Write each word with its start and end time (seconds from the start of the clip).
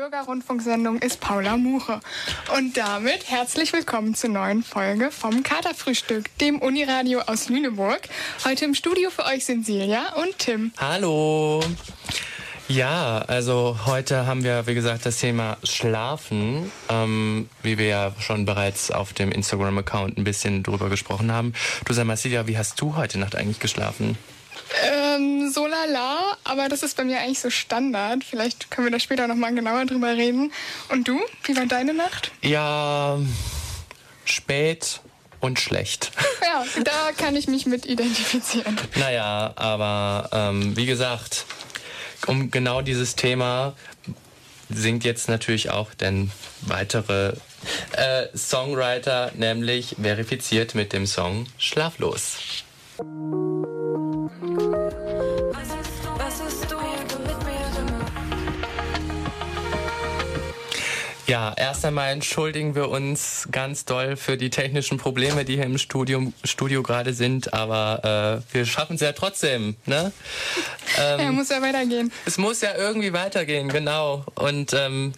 Bürgerrundfunksendung 0.00 0.98
ist 1.00 1.20
Paula 1.20 1.58
Muche. 1.58 2.00
Und 2.56 2.74
damit 2.78 3.28
herzlich 3.28 3.74
willkommen 3.74 4.14
zur 4.14 4.30
neuen 4.30 4.62
Folge 4.62 5.10
vom 5.10 5.42
Katerfrühstück, 5.42 6.24
dem 6.38 6.58
Uniradio 6.58 7.20
aus 7.26 7.50
Lüneburg. 7.50 8.08
Heute 8.46 8.64
im 8.64 8.74
Studio 8.74 9.10
für 9.10 9.26
euch 9.26 9.44
sind 9.44 9.66
Silja 9.66 10.14
und 10.14 10.38
Tim. 10.38 10.72
Hallo. 10.78 11.62
Ja, 12.66 13.18
also 13.26 13.76
heute 13.84 14.24
haben 14.24 14.42
wir, 14.42 14.66
wie 14.66 14.72
gesagt, 14.72 15.04
das 15.04 15.18
Thema 15.18 15.58
Schlafen, 15.64 16.72
ähm, 16.88 17.50
wie 17.62 17.76
wir 17.76 17.86
ja 17.86 18.12
schon 18.20 18.46
bereits 18.46 18.90
auf 18.90 19.12
dem 19.12 19.30
Instagram-Account 19.30 20.16
ein 20.16 20.24
bisschen 20.24 20.62
drüber 20.62 20.88
gesprochen 20.88 21.30
haben. 21.30 21.52
Du 21.84 21.92
sag 21.92 22.06
mal, 22.06 22.16
Silja, 22.16 22.46
wie 22.46 22.56
hast 22.56 22.80
du 22.80 22.96
heute 22.96 23.18
Nacht 23.18 23.36
eigentlich 23.36 23.60
geschlafen? 23.60 24.16
Ähm, 24.84 25.50
so 25.50 25.66
lala, 25.66 26.36
aber 26.44 26.68
das 26.68 26.82
ist 26.82 26.96
bei 26.96 27.04
mir 27.04 27.18
eigentlich 27.20 27.40
so 27.40 27.50
Standard. 27.50 28.24
Vielleicht 28.24 28.70
können 28.70 28.86
wir 28.86 28.92
da 28.92 29.00
später 29.00 29.26
nochmal 29.26 29.54
genauer 29.54 29.84
drüber 29.84 30.16
reden. 30.16 30.52
Und 30.88 31.08
du? 31.08 31.20
Wie 31.44 31.56
war 31.56 31.66
deine 31.66 31.94
Nacht? 31.94 32.30
Ja, 32.42 33.18
spät 34.24 35.00
und 35.40 35.58
schlecht. 35.58 36.12
Ja, 36.42 36.64
da 36.82 37.12
kann 37.16 37.36
ich 37.36 37.46
mich 37.46 37.66
mit 37.66 37.86
identifizieren. 37.86 38.76
Naja, 38.96 39.52
aber 39.54 40.28
ähm, 40.32 40.76
wie 40.76 40.86
gesagt, 40.86 41.44
um 42.26 42.50
genau 42.50 42.82
dieses 42.82 43.14
Thema 43.14 43.74
singt 44.68 45.04
jetzt 45.04 45.28
natürlich 45.28 45.70
auch 45.70 45.94
der 45.94 46.12
weitere 46.62 47.34
äh, 47.92 48.26
Songwriter, 48.36 49.30
nämlich 49.36 49.96
verifiziert 50.00 50.74
mit 50.74 50.92
dem 50.92 51.06
Song 51.06 51.46
Schlaflos. 51.56 52.38
Ja, 61.30 61.54
erst 61.56 61.84
einmal 61.84 62.10
entschuldigen 62.10 62.74
wir 62.74 62.88
uns 62.88 63.46
ganz 63.52 63.84
doll 63.84 64.16
für 64.16 64.36
die 64.36 64.50
technischen 64.50 64.98
Probleme, 64.98 65.44
die 65.44 65.54
hier 65.54 65.64
im 65.64 65.78
Studio, 65.78 66.32
Studio 66.42 66.82
gerade 66.82 67.14
sind, 67.14 67.54
aber 67.54 68.42
äh, 68.50 68.52
wir 68.52 68.66
schaffen 68.66 68.96
es 68.96 69.00
ja 69.00 69.12
trotzdem. 69.12 69.76
Ne? 69.86 70.10
Ähm, 70.98 71.20
ja, 71.20 71.30
muss 71.30 71.48
ja 71.50 71.62
weitergehen. 71.62 72.10
Es 72.26 72.36
muss 72.36 72.62
ja 72.62 72.74
irgendwie 72.76 73.12
weitergehen, 73.12 73.68
genau. 73.68 74.24
Und 74.34 74.72
ähm, 74.72 75.12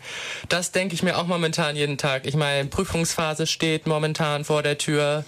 das 0.50 0.70
denke 0.70 0.94
ich 0.94 1.02
mir 1.02 1.16
auch 1.16 1.26
momentan 1.26 1.76
jeden 1.76 1.96
Tag. 1.96 2.26
Ich 2.26 2.36
meine, 2.36 2.68
Prüfungsphase 2.68 3.46
steht 3.46 3.86
momentan 3.86 4.44
vor 4.44 4.62
der 4.62 4.76
Tür. 4.76 5.24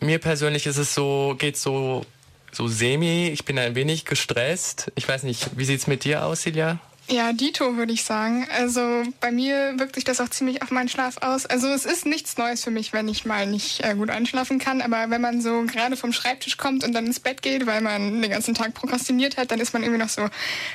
Mir 0.00 0.18
persönlich 0.18 0.66
ist 0.66 0.76
es 0.76 0.92
so, 0.94 1.36
geht 1.38 1.56
so 1.56 2.04
so 2.52 2.68
semi. 2.68 3.28
Ich 3.28 3.46
bin 3.46 3.58
ein 3.58 3.74
wenig 3.74 4.04
gestresst. 4.04 4.92
Ich 4.94 5.08
weiß 5.08 5.22
nicht, 5.22 5.56
wie 5.56 5.64
sieht's 5.64 5.86
mit 5.86 6.04
dir 6.04 6.26
aus, 6.26 6.42
Silja? 6.42 6.80
Ja, 7.08 7.32
Dito 7.32 7.76
würde 7.76 7.92
ich 7.92 8.02
sagen. 8.02 8.48
Also 8.56 9.04
bei 9.20 9.30
mir 9.30 9.74
wirkt 9.78 9.94
sich 9.94 10.04
das 10.04 10.20
auch 10.20 10.28
ziemlich 10.28 10.62
auf 10.62 10.70
meinen 10.70 10.88
Schlaf 10.88 11.18
aus. 11.20 11.46
Also 11.46 11.68
es 11.68 11.84
ist 11.84 12.04
nichts 12.04 12.36
Neues 12.36 12.64
für 12.64 12.72
mich, 12.72 12.92
wenn 12.92 13.06
ich 13.08 13.24
mal 13.24 13.46
nicht 13.46 13.84
äh, 13.84 13.94
gut 13.94 14.10
einschlafen 14.10 14.58
kann. 14.58 14.82
Aber 14.82 15.08
wenn 15.10 15.20
man 15.20 15.40
so 15.40 15.62
gerade 15.62 15.96
vom 15.96 16.12
Schreibtisch 16.12 16.56
kommt 16.56 16.84
und 16.84 16.92
dann 16.92 17.06
ins 17.06 17.20
Bett 17.20 17.42
geht, 17.42 17.66
weil 17.66 17.80
man 17.80 18.20
den 18.20 18.30
ganzen 18.30 18.54
Tag 18.54 18.74
prokrastiniert 18.74 19.36
hat, 19.36 19.52
dann 19.52 19.60
ist 19.60 19.72
man 19.72 19.82
irgendwie 19.82 20.02
noch 20.02 20.08
so 20.08 20.28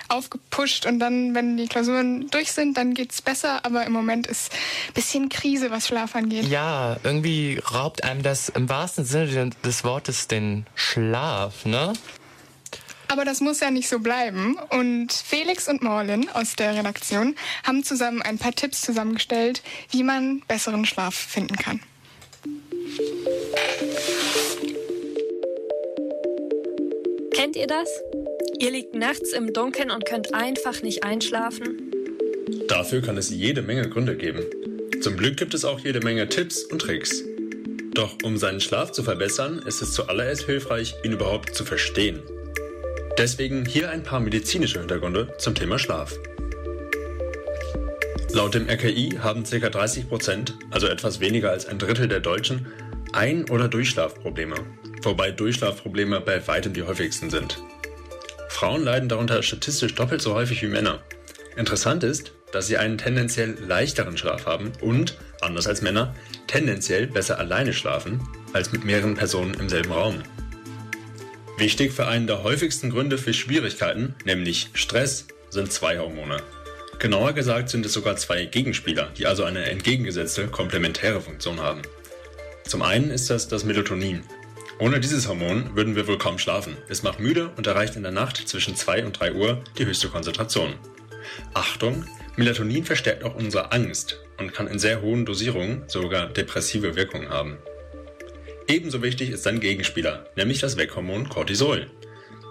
aufgepusht. 0.08 0.86
Und 0.86 1.00
dann, 1.00 1.36
wenn 1.36 1.58
die 1.58 1.68
Klausuren 1.68 2.30
durch 2.30 2.54
sind, 2.54 2.78
dann 2.78 2.94
geht's 2.94 3.22
besser. 3.22 3.66
Aber 3.66 3.86
im 3.86 3.92
Moment 3.92 4.26
ist 4.28 4.54
ein 4.88 4.94
bisschen 4.94 5.28
Krise, 5.28 5.70
was 5.70 5.88
Schlaf 5.88 6.16
angeht. 6.16 6.46
Ja, 6.46 6.96
irgendwie 7.04 7.60
raubt 7.60 8.06
einem 8.06 8.24
das 8.24 8.48
im 8.50 8.70
wahrsten 8.70 9.04
Sinne 9.04 9.50
des 9.66 9.84
Wortes 9.84 10.28
den 10.28 10.66
Schlaf, 10.76 11.66
ne? 11.66 11.92
Aber 13.12 13.26
das 13.26 13.42
muss 13.42 13.60
ja 13.60 13.72
nicht 13.72 13.90
so 13.90 14.00
bleiben. 14.00 14.58
Und 14.70 15.12
Felix 15.12 15.68
und 15.68 15.82
Morlin 15.82 16.30
aus 16.30 16.56
der 16.56 16.76
Redaktion 16.76 17.36
haben 17.68 17.84
zusammen 17.84 18.22
ein 18.22 18.38
paar 18.38 18.54
Tipps 18.54 18.82
zusammengestellt, 18.82 19.62
wie 19.90 20.04
man 20.04 20.42
besseren 20.48 20.86
Schlaf 20.86 21.14
finden 21.14 21.58
kann. 21.58 21.82
Kennt 27.34 27.58
ihr 27.58 27.68
das? 27.68 27.90
Ihr 28.60 28.72
liegt 28.72 28.96
nachts 28.96 29.34
im 29.34 29.52
Dunkeln 29.52 29.92
und 29.92 30.06
könnt 30.06 30.34
einfach 30.34 30.82
nicht 30.82 31.04
einschlafen? 31.04 31.92
Dafür 32.70 33.02
kann 33.02 33.18
es 33.18 33.30
jede 33.30 33.62
Menge 33.62 33.90
Gründe 33.90 34.16
geben. 34.16 34.46
Zum 35.02 35.18
Glück 35.18 35.36
gibt 35.36 35.54
es 35.54 35.66
auch 35.66 35.82
jede 35.82 36.00
Menge 36.00 36.30
Tipps 36.30 36.64
und 36.64 36.80
Tricks. 36.80 37.26
Doch 37.94 38.16
um 38.24 38.38
seinen 38.38 38.62
Schlaf 38.62 38.94
zu 38.94 39.04
verbessern, 39.04 39.62
ist 39.66 39.82
es 39.82 39.92
zuallererst 39.92 40.44
hilfreich, 40.44 40.96
ihn 41.04 41.12
überhaupt 41.12 41.54
zu 41.54 41.66
verstehen. 41.66 42.22
Deswegen 43.22 43.66
hier 43.66 43.92
ein 43.92 44.02
paar 44.02 44.20
medizinische 44.20 44.80
Hintergründe 44.80 45.32
zum 45.38 45.54
Thema 45.54 45.78
Schlaf. 45.78 46.18
Laut 48.34 48.56
dem 48.56 48.68
RKI 48.68 49.20
haben 49.22 49.44
ca. 49.44 49.70
30 49.70 50.10
Prozent, 50.10 50.58
also 50.72 50.88
etwas 50.88 51.20
weniger 51.20 51.52
als 51.52 51.68
ein 51.68 51.78
Drittel 51.78 52.08
der 52.08 52.20
Deutschen, 52.20 52.66
Ein- 53.14 53.48
oder 53.52 53.68
Durchschlafprobleme, 53.68 54.56
wobei 55.04 55.30
Durchschlafprobleme 55.30 56.20
bei 56.20 56.48
weitem 56.48 56.74
die 56.74 56.82
häufigsten 56.82 57.30
sind. 57.30 57.62
Frauen 58.50 58.84
leiden 58.84 59.08
darunter 59.08 59.44
statistisch 59.44 59.94
doppelt 59.94 60.24
so 60.24 60.34
häufig 60.34 60.64
wie 60.64 60.70
Männer. 60.70 61.04
Interessant 61.56 62.04
ist, 62.04 62.32
dass 62.52 62.66
sie 62.66 62.78
einen 62.78 62.98
tendenziell 62.98 63.56
leichteren 63.68 64.18
Schlaf 64.18 64.48
haben 64.48 64.72
und, 64.82 65.20
anders 65.42 65.68
als 65.68 65.84
Männer, 65.84 66.16
tendenziell 66.48 67.06
besser 67.06 67.38
alleine 67.38 67.74
schlafen 67.74 68.28
als 68.54 68.72
mit 68.72 68.84
mehreren 68.84 69.14
Personen 69.14 69.54
im 69.54 69.70
selben 69.70 69.92
Raum. 69.92 70.24
Wichtig 71.62 71.92
für 71.92 72.08
einen 72.08 72.26
der 72.26 72.42
häufigsten 72.42 72.90
Gründe 72.90 73.20
für 73.20 73.36
Schwierigkeiten, 73.36 74.16
nämlich 74.26 74.72
Stress, 74.74 75.28
sind 75.52 75.72
zwei 75.72 76.00
Hormone. 76.00 76.38
Genauer 76.98 77.34
gesagt 77.34 77.70
sind 77.70 77.86
es 77.86 77.94
sogar 77.94 78.16
zwei 78.16 78.46
Gegenspieler, 78.46 79.12
die 79.16 79.28
also 79.28 79.44
eine 79.44 79.66
entgegengesetzte 79.66 80.48
komplementäre 80.48 81.22
Funktion 81.22 81.60
haben. 81.60 81.84
Zum 82.66 82.82
einen 82.82 83.12
ist 83.12 83.30
das 83.30 83.48
das 83.48 83.64
Melatonin. 83.64 84.24
Ohne 84.80 85.00
dieses 85.00 85.28
Hormon 85.28 85.76
würden 85.76 85.96
wir 85.96 86.08
wohl 86.08 86.18
kaum 86.18 86.40
schlafen. 86.40 86.78
Es 86.90 87.04
macht 87.04 87.20
müde 87.20 87.52
und 87.56 87.68
erreicht 87.68 87.96
in 87.96 88.02
der 88.02 88.12
Nacht 88.12 88.38
zwischen 88.38 88.76
2 88.76 89.06
und 89.06 89.20
3 89.20 89.34
Uhr 89.34 89.64
die 89.78 89.86
höchste 89.86 90.08
Konzentration. 90.08 90.74
Achtung, 91.54 92.06
Melatonin 92.38 92.86
verstärkt 92.86 93.24
auch 93.24 93.36
unsere 93.36 93.72
Angst 93.72 94.20
und 94.40 94.52
kann 94.52 94.66
in 94.66 94.80
sehr 94.80 95.04
hohen 95.04 95.28
Dosierungen 95.28 95.84
sogar 95.86 96.26
depressive 96.26 96.96
Wirkungen 96.96 97.30
haben. 97.30 97.60
Ebenso 98.68 99.02
wichtig 99.02 99.30
ist 99.32 99.44
sein 99.44 99.60
Gegenspieler, 99.60 100.26
nämlich 100.36 100.60
das 100.60 100.78
Weckhormon 100.78 101.30
Cortisol. 101.30 101.88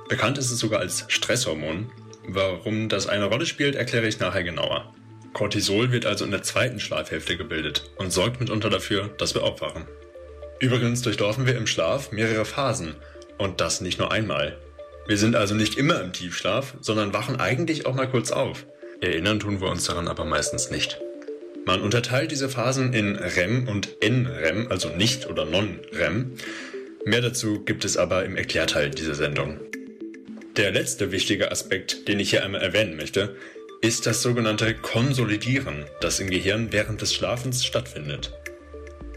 Bekannt 0.09 0.38
ist 0.38 0.50
es 0.50 0.59
sogar 0.59 0.81
als 0.81 1.04
Stresshormon. 1.09 1.91
Warum 2.26 2.88
das 2.88 3.06
eine 3.06 3.26
Rolle 3.26 3.47
spielt, 3.47 3.75
erkläre 3.75 4.06
ich 4.06 4.20
nachher 4.20 4.43
genauer. 4.43 4.93
Cortisol 5.32 5.93
wird 5.93 6.06
also 6.06 6.25
in 6.25 6.32
der 6.32 6.43
zweiten 6.43 6.81
Schlafhälfte 6.81 7.37
gebildet 7.37 7.91
und 7.97 8.12
sorgt 8.12 8.41
mitunter 8.41 8.70
dafür, 8.70 9.09
dass 9.19 9.34
wir 9.34 9.44
aufwachen. 9.44 9.87
Übrigens 10.59 11.03
durchlaufen 11.03 11.47
wir 11.47 11.56
im 11.56 11.66
Schlaf 11.66 12.12
mehrere 12.12 12.44
Phasen 12.44 12.97
und 13.38 13.60
das 13.60 13.81
nicht 13.81 13.99
nur 13.99 14.12
einmal. 14.12 14.59
Wir 15.06 15.16
sind 15.16 15.37
also 15.37 15.54
nicht 15.54 15.78
immer 15.78 16.00
im 16.03 16.12
Tiefschlaf, 16.12 16.75
sondern 16.81 17.12
wachen 17.12 17.41
eigentlich 17.41 17.87
auch 17.87 17.94
mal 17.94 18.10
kurz 18.10 18.31
auf. 18.31 18.66
Erinnern 19.00 19.41
tun 19.41 19.60
wir 19.60 19.69
uns 19.69 19.84
daran 19.84 20.09
aber 20.09 20.25
meistens 20.25 20.70
nicht. 20.70 21.00
Man 21.66 21.82
unterteilt 21.82 22.31
diese 22.31 22.48
Phasen 22.48 22.93
in 22.93 23.16
REM 23.16 23.69
und 23.69 23.97
NREM, 24.03 24.69
also 24.71 24.88
nicht 24.88 25.29
oder 25.29 25.44
non-REM. 25.44 26.32
Mehr 27.05 27.20
dazu 27.20 27.64
gibt 27.64 27.85
es 27.85 27.96
aber 27.96 28.25
im 28.25 28.37
Erklärteil 28.37 28.90
dieser 28.90 29.14
Sendung. 29.14 29.61
Der 30.56 30.73
letzte 30.73 31.12
wichtige 31.12 31.50
Aspekt, 31.50 32.08
den 32.08 32.19
ich 32.19 32.31
hier 32.31 32.44
einmal 32.44 32.62
erwähnen 32.62 32.96
möchte, 32.96 33.37
ist 33.82 34.06
das 34.06 34.20
sogenannte 34.23 34.75
Konsolidieren, 34.75 35.85
das 36.00 36.20
im 36.20 36.29
Gehirn 36.29 36.69
während 36.70 37.00
des 37.00 37.14
Schlafens 37.14 37.64
stattfindet. 37.64 38.32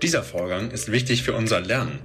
Dieser 0.02 0.24
Vorgang 0.24 0.72
ist 0.72 0.92
wichtig 0.92 1.24
für 1.24 1.34
unser 1.34 1.60
Lernen, 1.60 2.00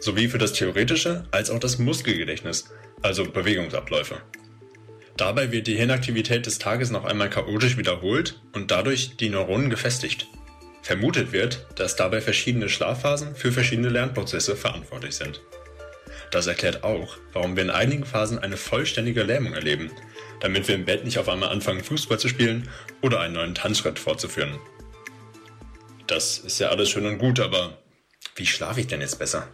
sowie 0.00 0.28
für 0.28 0.38
das 0.38 0.52
theoretische 0.52 1.24
als 1.30 1.50
auch 1.50 1.60
das 1.60 1.78
Muskelgedächtnis, 1.78 2.66
also 3.00 3.24
Bewegungsabläufe. 3.24 4.16
Dabei 5.16 5.52
wird 5.52 5.66
die 5.68 5.76
Hirnaktivität 5.76 6.46
des 6.46 6.58
Tages 6.58 6.90
noch 6.90 7.04
einmal 7.04 7.30
chaotisch 7.30 7.76
wiederholt 7.76 8.40
und 8.52 8.70
dadurch 8.70 9.16
die 9.16 9.28
Neuronen 9.28 9.70
gefestigt. 9.70 10.26
Vermutet 10.82 11.32
wird, 11.32 11.66
dass 11.76 11.96
dabei 11.96 12.20
verschiedene 12.20 12.68
Schlafphasen 12.68 13.36
für 13.36 13.52
verschiedene 13.52 13.88
Lernprozesse 13.88 14.56
verantwortlich 14.56 15.14
sind. 15.14 15.40
Das 16.30 16.46
erklärt 16.48 16.82
auch, 16.82 17.16
warum 17.32 17.54
wir 17.54 17.62
in 17.62 17.70
einigen 17.70 18.04
Phasen 18.04 18.40
eine 18.40 18.56
vollständige 18.56 19.22
Lähmung 19.22 19.54
erleben, 19.54 19.90
damit 20.40 20.66
wir 20.66 20.74
im 20.74 20.84
Bett 20.84 21.04
nicht 21.04 21.18
auf 21.18 21.28
einmal 21.28 21.50
anfangen, 21.50 21.84
Fußball 21.84 22.18
zu 22.18 22.28
spielen 22.28 22.68
oder 23.00 23.20
einen 23.20 23.34
neuen 23.34 23.54
Tanzschritt 23.54 24.00
fortzuführen. 24.00 24.58
Das 26.08 26.38
ist 26.38 26.58
ja 26.58 26.68
alles 26.68 26.90
schön 26.90 27.06
und 27.06 27.18
gut, 27.18 27.40
aber 27.40 27.78
Wie 28.36 28.46
schlafe 28.46 28.80
ich 28.80 28.88
denn 28.88 29.00
jetzt 29.00 29.18
besser? 29.18 29.48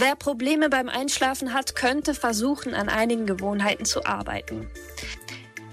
Wer 0.00 0.14
Probleme 0.14 0.68
beim 0.68 0.88
Einschlafen 0.88 1.52
hat, 1.52 1.74
könnte 1.74 2.14
versuchen, 2.14 2.72
an 2.72 2.88
einigen 2.88 3.26
Gewohnheiten 3.26 3.84
zu 3.84 4.06
arbeiten. 4.06 4.70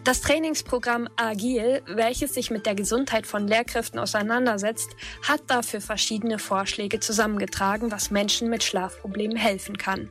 Das 0.04 0.22
Trainingsprogramm 0.22 1.08
Agil, 1.16 1.84
welches 1.86 2.34
sich 2.34 2.50
mit 2.50 2.66
der 2.66 2.74
Gesundheit 2.74 3.28
von 3.28 3.48
Lehrkräften 3.48 4.00
auseinandersetzt, 4.00 4.96
hat 5.22 5.42
dafür 5.46 5.80
verschiedene 5.80 6.40
Vorschläge 6.40 7.00
zusammengetragen, 7.00 7.92
was 7.92 8.10
Menschen 8.10 8.50
mit 8.50 8.64
Schlafproblemen 8.64 9.38
helfen 9.38 9.78
kann. 9.78 10.10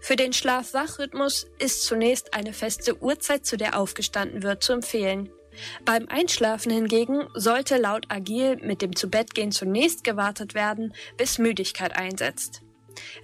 Für 0.00 0.14
den 0.14 0.32
Schlaf-Wach-Rhythmus 0.32 1.48
ist 1.58 1.82
zunächst 1.82 2.34
eine 2.34 2.52
feste 2.52 3.02
Uhrzeit, 3.02 3.44
zu 3.44 3.56
der 3.56 3.80
aufgestanden 3.80 4.44
wird, 4.44 4.62
zu 4.62 4.74
empfehlen. 4.74 5.28
Beim 5.84 6.06
Einschlafen 6.08 6.70
hingegen 6.70 7.26
sollte 7.34 7.78
laut 7.78 8.06
Agil 8.10 8.58
mit 8.62 8.80
dem 8.80 8.94
Zubettgehen 8.94 9.50
zunächst 9.50 10.04
gewartet 10.04 10.54
werden, 10.54 10.94
bis 11.16 11.38
Müdigkeit 11.38 11.96
einsetzt. 11.96 12.62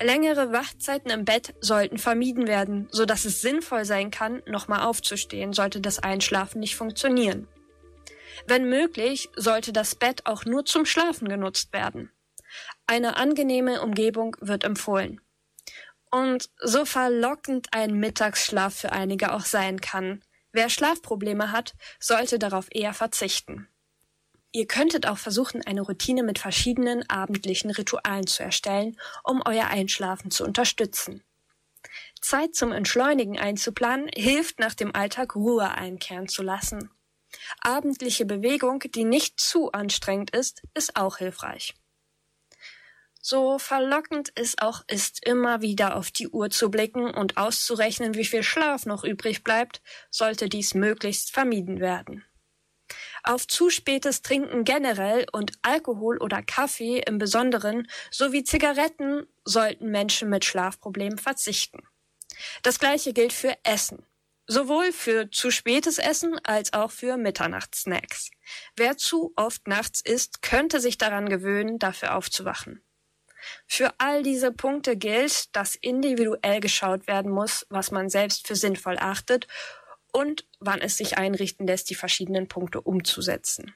Längere 0.00 0.52
Wachzeiten 0.52 1.10
im 1.10 1.24
Bett 1.24 1.54
sollten 1.60 1.98
vermieden 1.98 2.46
werden, 2.46 2.88
so 2.90 3.04
dass 3.04 3.24
es 3.24 3.40
sinnvoll 3.40 3.84
sein 3.84 4.10
kann, 4.10 4.42
nochmal 4.46 4.80
aufzustehen, 4.80 5.52
sollte 5.52 5.80
das 5.80 5.98
Einschlafen 5.98 6.60
nicht 6.60 6.76
funktionieren. 6.76 7.48
Wenn 8.46 8.68
möglich, 8.68 9.28
sollte 9.36 9.72
das 9.72 9.94
Bett 9.94 10.26
auch 10.26 10.44
nur 10.44 10.64
zum 10.64 10.86
Schlafen 10.86 11.28
genutzt 11.28 11.72
werden. 11.72 12.10
Eine 12.86 13.16
angenehme 13.16 13.82
Umgebung 13.82 14.36
wird 14.40 14.64
empfohlen. 14.64 15.20
Und 16.10 16.48
so 16.58 16.84
verlockend 16.84 17.68
ein 17.72 17.94
Mittagsschlaf 17.94 18.74
für 18.74 18.92
einige 18.92 19.32
auch 19.32 19.44
sein 19.44 19.80
kann, 19.80 20.22
wer 20.52 20.70
Schlafprobleme 20.70 21.52
hat, 21.52 21.74
sollte 22.00 22.38
darauf 22.38 22.68
eher 22.70 22.94
verzichten. 22.94 23.68
Ihr 24.52 24.66
könntet 24.66 25.06
auch 25.06 25.18
versuchen, 25.18 25.64
eine 25.66 25.82
Routine 25.82 26.22
mit 26.22 26.38
verschiedenen 26.38 27.08
abendlichen 27.08 27.70
Ritualen 27.70 28.26
zu 28.26 28.42
erstellen, 28.42 28.98
um 29.22 29.42
euer 29.44 29.66
Einschlafen 29.66 30.30
zu 30.30 30.44
unterstützen. 30.44 31.22
Zeit 32.20 32.54
zum 32.54 32.72
Entschleunigen 32.72 33.38
einzuplanen 33.38 34.08
hilft 34.14 34.58
nach 34.58 34.74
dem 34.74 34.94
Alltag 34.94 35.36
Ruhe 35.36 35.70
einkehren 35.70 36.28
zu 36.28 36.42
lassen. 36.42 36.90
Abendliche 37.60 38.24
Bewegung, 38.24 38.80
die 38.80 39.04
nicht 39.04 39.38
zu 39.38 39.72
anstrengend 39.72 40.30
ist, 40.30 40.62
ist 40.74 40.96
auch 40.96 41.18
hilfreich. 41.18 41.74
So 43.20 43.58
verlockend 43.58 44.32
es 44.36 44.56
auch 44.58 44.82
ist, 44.86 45.26
immer 45.26 45.60
wieder 45.60 45.96
auf 45.96 46.10
die 46.10 46.28
Uhr 46.28 46.50
zu 46.50 46.70
blicken 46.70 47.10
und 47.12 47.36
auszurechnen, 47.36 48.14
wie 48.14 48.24
viel 48.24 48.42
Schlaf 48.42 48.86
noch 48.86 49.04
übrig 49.04 49.44
bleibt, 49.44 49.82
sollte 50.10 50.48
dies 50.48 50.72
möglichst 50.74 51.30
vermieden 51.30 51.80
werden. 51.80 52.24
Auf 53.28 53.46
zu 53.46 53.68
spätes 53.68 54.22
Trinken 54.22 54.64
generell 54.64 55.26
und 55.32 55.52
Alkohol 55.60 56.16
oder 56.16 56.40
Kaffee 56.40 57.00
im 57.00 57.18
Besonderen 57.18 57.86
sowie 58.10 58.42
Zigaretten 58.42 59.26
sollten 59.44 59.90
Menschen 59.90 60.30
mit 60.30 60.46
Schlafproblemen 60.46 61.18
verzichten. 61.18 61.82
Das 62.62 62.80
gleiche 62.80 63.12
gilt 63.12 63.34
für 63.34 63.54
Essen. 63.64 64.06
Sowohl 64.46 64.92
für 64.92 65.30
zu 65.30 65.50
spätes 65.50 65.98
Essen 65.98 66.42
als 66.42 66.72
auch 66.72 66.90
für 66.90 67.18
Mitternachtssnacks. 67.18 68.30
Wer 68.76 68.96
zu 68.96 69.34
oft 69.36 69.68
nachts 69.68 70.00
isst, 70.00 70.40
könnte 70.40 70.80
sich 70.80 70.96
daran 70.96 71.28
gewöhnen, 71.28 71.78
dafür 71.78 72.16
aufzuwachen. 72.16 72.82
Für 73.66 73.92
all 73.98 74.22
diese 74.22 74.52
Punkte 74.52 74.96
gilt, 74.96 75.54
dass 75.54 75.74
individuell 75.74 76.60
geschaut 76.60 77.06
werden 77.06 77.30
muss, 77.30 77.66
was 77.68 77.90
man 77.90 78.08
selbst 78.08 78.46
für 78.46 78.56
sinnvoll 78.56 78.96
achtet 78.98 79.46
und 80.12 80.46
wann 80.60 80.80
es 80.80 80.96
sich 80.96 81.18
einrichten 81.18 81.66
lässt, 81.66 81.90
die 81.90 81.94
verschiedenen 81.94 82.48
Punkte 82.48 82.80
umzusetzen. 82.80 83.74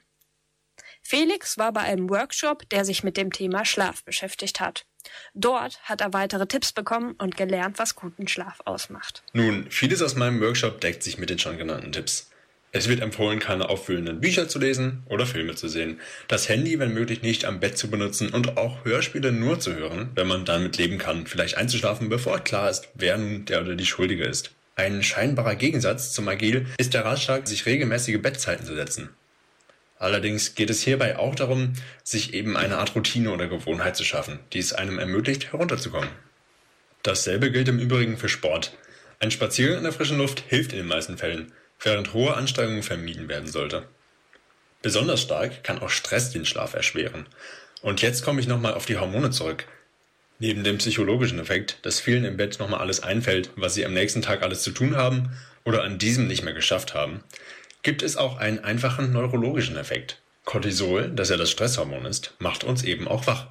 Felix 1.01 1.57
war 1.57 1.73
bei 1.73 1.81
einem 1.81 2.09
Workshop, 2.09 2.67
der 2.69 2.85
sich 2.85 3.03
mit 3.03 3.17
dem 3.17 3.31
Thema 3.31 3.65
Schlaf 3.65 4.03
beschäftigt 4.03 4.59
hat. 4.59 4.85
Dort 5.33 5.81
hat 5.83 5.99
er 5.99 6.13
weitere 6.13 6.47
Tipps 6.47 6.71
bekommen 6.71 7.15
und 7.17 7.35
gelernt, 7.35 7.77
was 7.77 7.95
guten 7.95 8.27
Schlaf 8.27 8.61
ausmacht. 8.65 9.21
Nun, 9.33 9.69
vieles 9.69 10.01
aus 10.01 10.15
meinem 10.15 10.39
Workshop 10.39 10.79
deckt 10.79 11.03
sich 11.03 11.17
mit 11.17 11.29
den 11.29 11.39
schon 11.39 11.57
genannten 11.57 11.91
Tipps. 11.91 12.29
Es 12.75 12.89
wird 12.89 13.01
empfohlen, 13.01 13.37
keine 13.37 13.69
auffüllenden 13.69 14.19
Bücher 14.19 14.47
zu 14.47 14.57
lesen 14.57 15.03
oder 15.07 15.27
Filme 15.27 15.53
zu 15.53 15.67
sehen, 15.67 15.99
das 16.27 16.49
Handy, 16.49 16.79
wenn 16.79 16.93
möglich, 16.93 17.21
nicht 17.21 17.45
am 17.45 17.59
Bett 17.59 17.77
zu 17.77 17.87
benutzen 17.87 18.29
und 18.29 18.57
auch 18.57 18.83
Hörspiele 18.83 19.31
nur 19.31 19.59
zu 19.59 19.75
hören, 19.75 20.09
wenn 20.15 20.25
man 20.25 20.43
damit 20.43 20.77
leben 20.77 20.97
kann, 20.97 21.27
vielleicht 21.27 21.55
einzuschlafen, 21.55 22.09
bevor 22.09 22.39
klar 22.39 22.71
ist, 22.71 22.89
wer 22.95 23.17
nun 23.17 23.45
der 23.45 23.61
oder 23.61 23.75
die 23.75 23.85
Schuldige 23.85 24.23
ist. 24.23 24.55
Ein 24.75 25.03
scheinbarer 25.03 25.55
Gegensatz 25.55 26.13
zum 26.13 26.27
Agil 26.27 26.65
ist 26.79 26.95
der 26.95 27.05
Ratschlag, 27.05 27.47
sich 27.47 27.67
regelmäßige 27.67 28.19
Bettzeiten 28.19 28.65
zu 28.65 28.73
setzen. 28.73 29.09
Allerdings 29.99 30.55
geht 30.55 30.71
es 30.71 30.81
hierbei 30.81 31.17
auch 31.17 31.35
darum, 31.35 31.73
sich 32.03 32.33
eben 32.33 32.57
eine 32.57 32.77
Art 32.77 32.95
Routine 32.95 33.31
oder 33.31 33.47
Gewohnheit 33.47 33.95
zu 33.95 34.03
schaffen, 34.03 34.39
die 34.51 34.59
es 34.59 34.73
einem 34.73 34.97
ermöglicht, 34.97 35.51
herunterzukommen. 35.51 36.09
Dasselbe 37.03 37.51
gilt 37.51 37.67
im 37.67 37.79
Übrigen 37.79 38.17
für 38.17 38.29
Sport. 38.29 38.75
Ein 39.19 39.29
Spaziergang 39.29 39.77
in 39.77 39.83
der 39.83 39.93
frischen 39.93 40.17
Luft 40.17 40.43
hilft 40.47 40.71
in 40.71 40.79
den 40.79 40.87
meisten 40.87 41.17
Fällen, 41.17 41.51
während 41.79 42.13
hohe 42.13 42.33
Anstrengungen 42.33 42.83
vermieden 42.83 43.29
werden 43.29 43.47
sollte. 43.47 43.87
Besonders 44.81 45.21
stark 45.21 45.63
kann 45.63 45.79
auch 45.79 45.89
Stress 45.89 46.31
den 46.31 46.45
Schlaf 46.45 46.73
erschweren. 46.73 47.27
Und 47.81 48.01
jetzt 48.01 48.25
komme 48.25 48.41
ich 48.41 48.47
nochmal 48.47 48.73
auf 48.73 48.85
die 48.85 48.97
Hormone 48.97 49.29
zurück. 49.29 49.65
Neben 50.39 50.63
dem 50.63 50.77
psychologischen 50.77 51.39
Effekt, 51.39 51.77
dass 51.83 51.99
vielen 51.99 52.25
im 52.25 52.37
Bett 52.37 52.59
nochmal 52.59 52.81
alles 52.81 53.01
einfällt, 53.01 53.51
was 53.55 53.73
sie 53.73 53.85
am 53.85 53.93
nächsten 53.93 54.21
Tag 54.21 54.41
alles 54.43 54.61
zu 54.63 54.71
tun 54.71 54.95
haben 54.95 55.31
oder 55.63 55.83
an 55.83 55.97
diesem 55.97 56.27
nicht 56.27 56.43
mehr 56.43 56.53
geschafft 56.53 56.93
haben, 56.93 57.23
gibt 57.83 58.01
es 58.01 58.17
auch 58.17 58.37
einen 58.37 58.59
einfachen 58.59 59.11
neurologischen 59.11 59.77
Effekt. 59.77 60.21
Cortisol, 60.45 61.09
das 61.09 61.29
ja 61.29 61.37
das 61.37 61.51
Stresshormon 61.51 62.05
ist, 62.05 62.33
macht 62.39 62.63
uns 62.63 62.83
eben 62.83 63.07
auch 63.07 63.27
wach. 63.27 63.47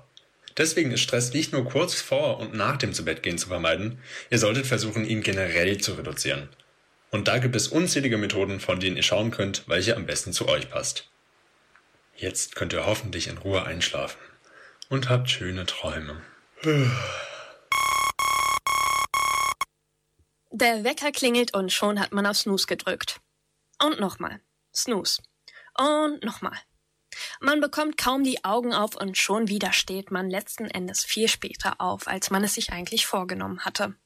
Deswegen 0.57 0.91
ist 0.91 1.01
Stress 1.01 1.33
nicht 1.33 1.53
nur 1.53 1.65
kurz 1.65 2.01
vor 2.01 2.39
und 2.39 2.55
nach 2.55 2.77
dem 2.77 2.93
Zubettgehen 2.93 3.39
zu 3.39 3.49
vermeiden, 3.49 3.99
ihr 4.31 4.39
solltet 4.39 4.67
versuchen, 4.67 5.07
ihn 5.07 5.23
generell 5.23 5.79
zu 5.79 5.95
reduzieren. 5.95 6.49
Und 7.11 7.29
da 7.29 7.39
gibt 7.39 7.57
es 7.57 7.69
unzählige 7.69 8.19
Methoden, 8.19 8.61
von 8.61 8.81
denen 8.81 8.97
ihr 8.97 9.03
schauen 9.03 9.31
könnt, 9.31 9.65
welche 9.67 9.97
am 9.97 10.07
besten 10.07 10.33
zu 10.33 10.49
euch 10.49 10.69
passt. 10.69 11.09
Jetzt 12.17 12.55
könnt 12.55 12.73
ihr 12.73 12.87
hoffentlich 12.87 13.29
in 13.29 13.39
Ruhe 13.39 13.65
einschlafen 13.65 14.21
und 14.89 15.09
habt 15.09 15.31
schöne 15.31 15.65
Träume. 15.67 16.21
Der 20.53 20.85
Wecker 20.85 21.11
klingelt 21.11 21.55
und 21.55 21.73
schon 21.73 21.99
hat 21.99 22.13
man 22.13 22.25
auf 22.25 22.37
Snooze 22.37 22.69
gedrückt. 22.69 23.21
Und 23.83 23.99
nochmal. 23.99 24.41
Snooze. 24.73 25.21
Und 25.77 26.23
nochmal. 26.23 26.57
Man 27.41 27.61
bekommt 27.61 27.99
kaum 27.99 28.23
die 28.23 28.45
Augen 28.45 28.73
auf 28.75 28.95
und 28.95 29.19
schon 29.19 29.49
wieder 29.49 29.73
steht 29.73 30.13
man 30.13 30.31
letzten 30.31 30.67
Endes 30.67 31.05
viel 31.05 31.27
später 31.27 31.81
auf, 31.81 32.07
als 32.07 32.31
man 32.31 32.45
es 32.45 32.55
sich 32.55 32.73
eigentlich 32.73 33.07
vorgenommen 33.07 33.65
hatte. 33.65 33.97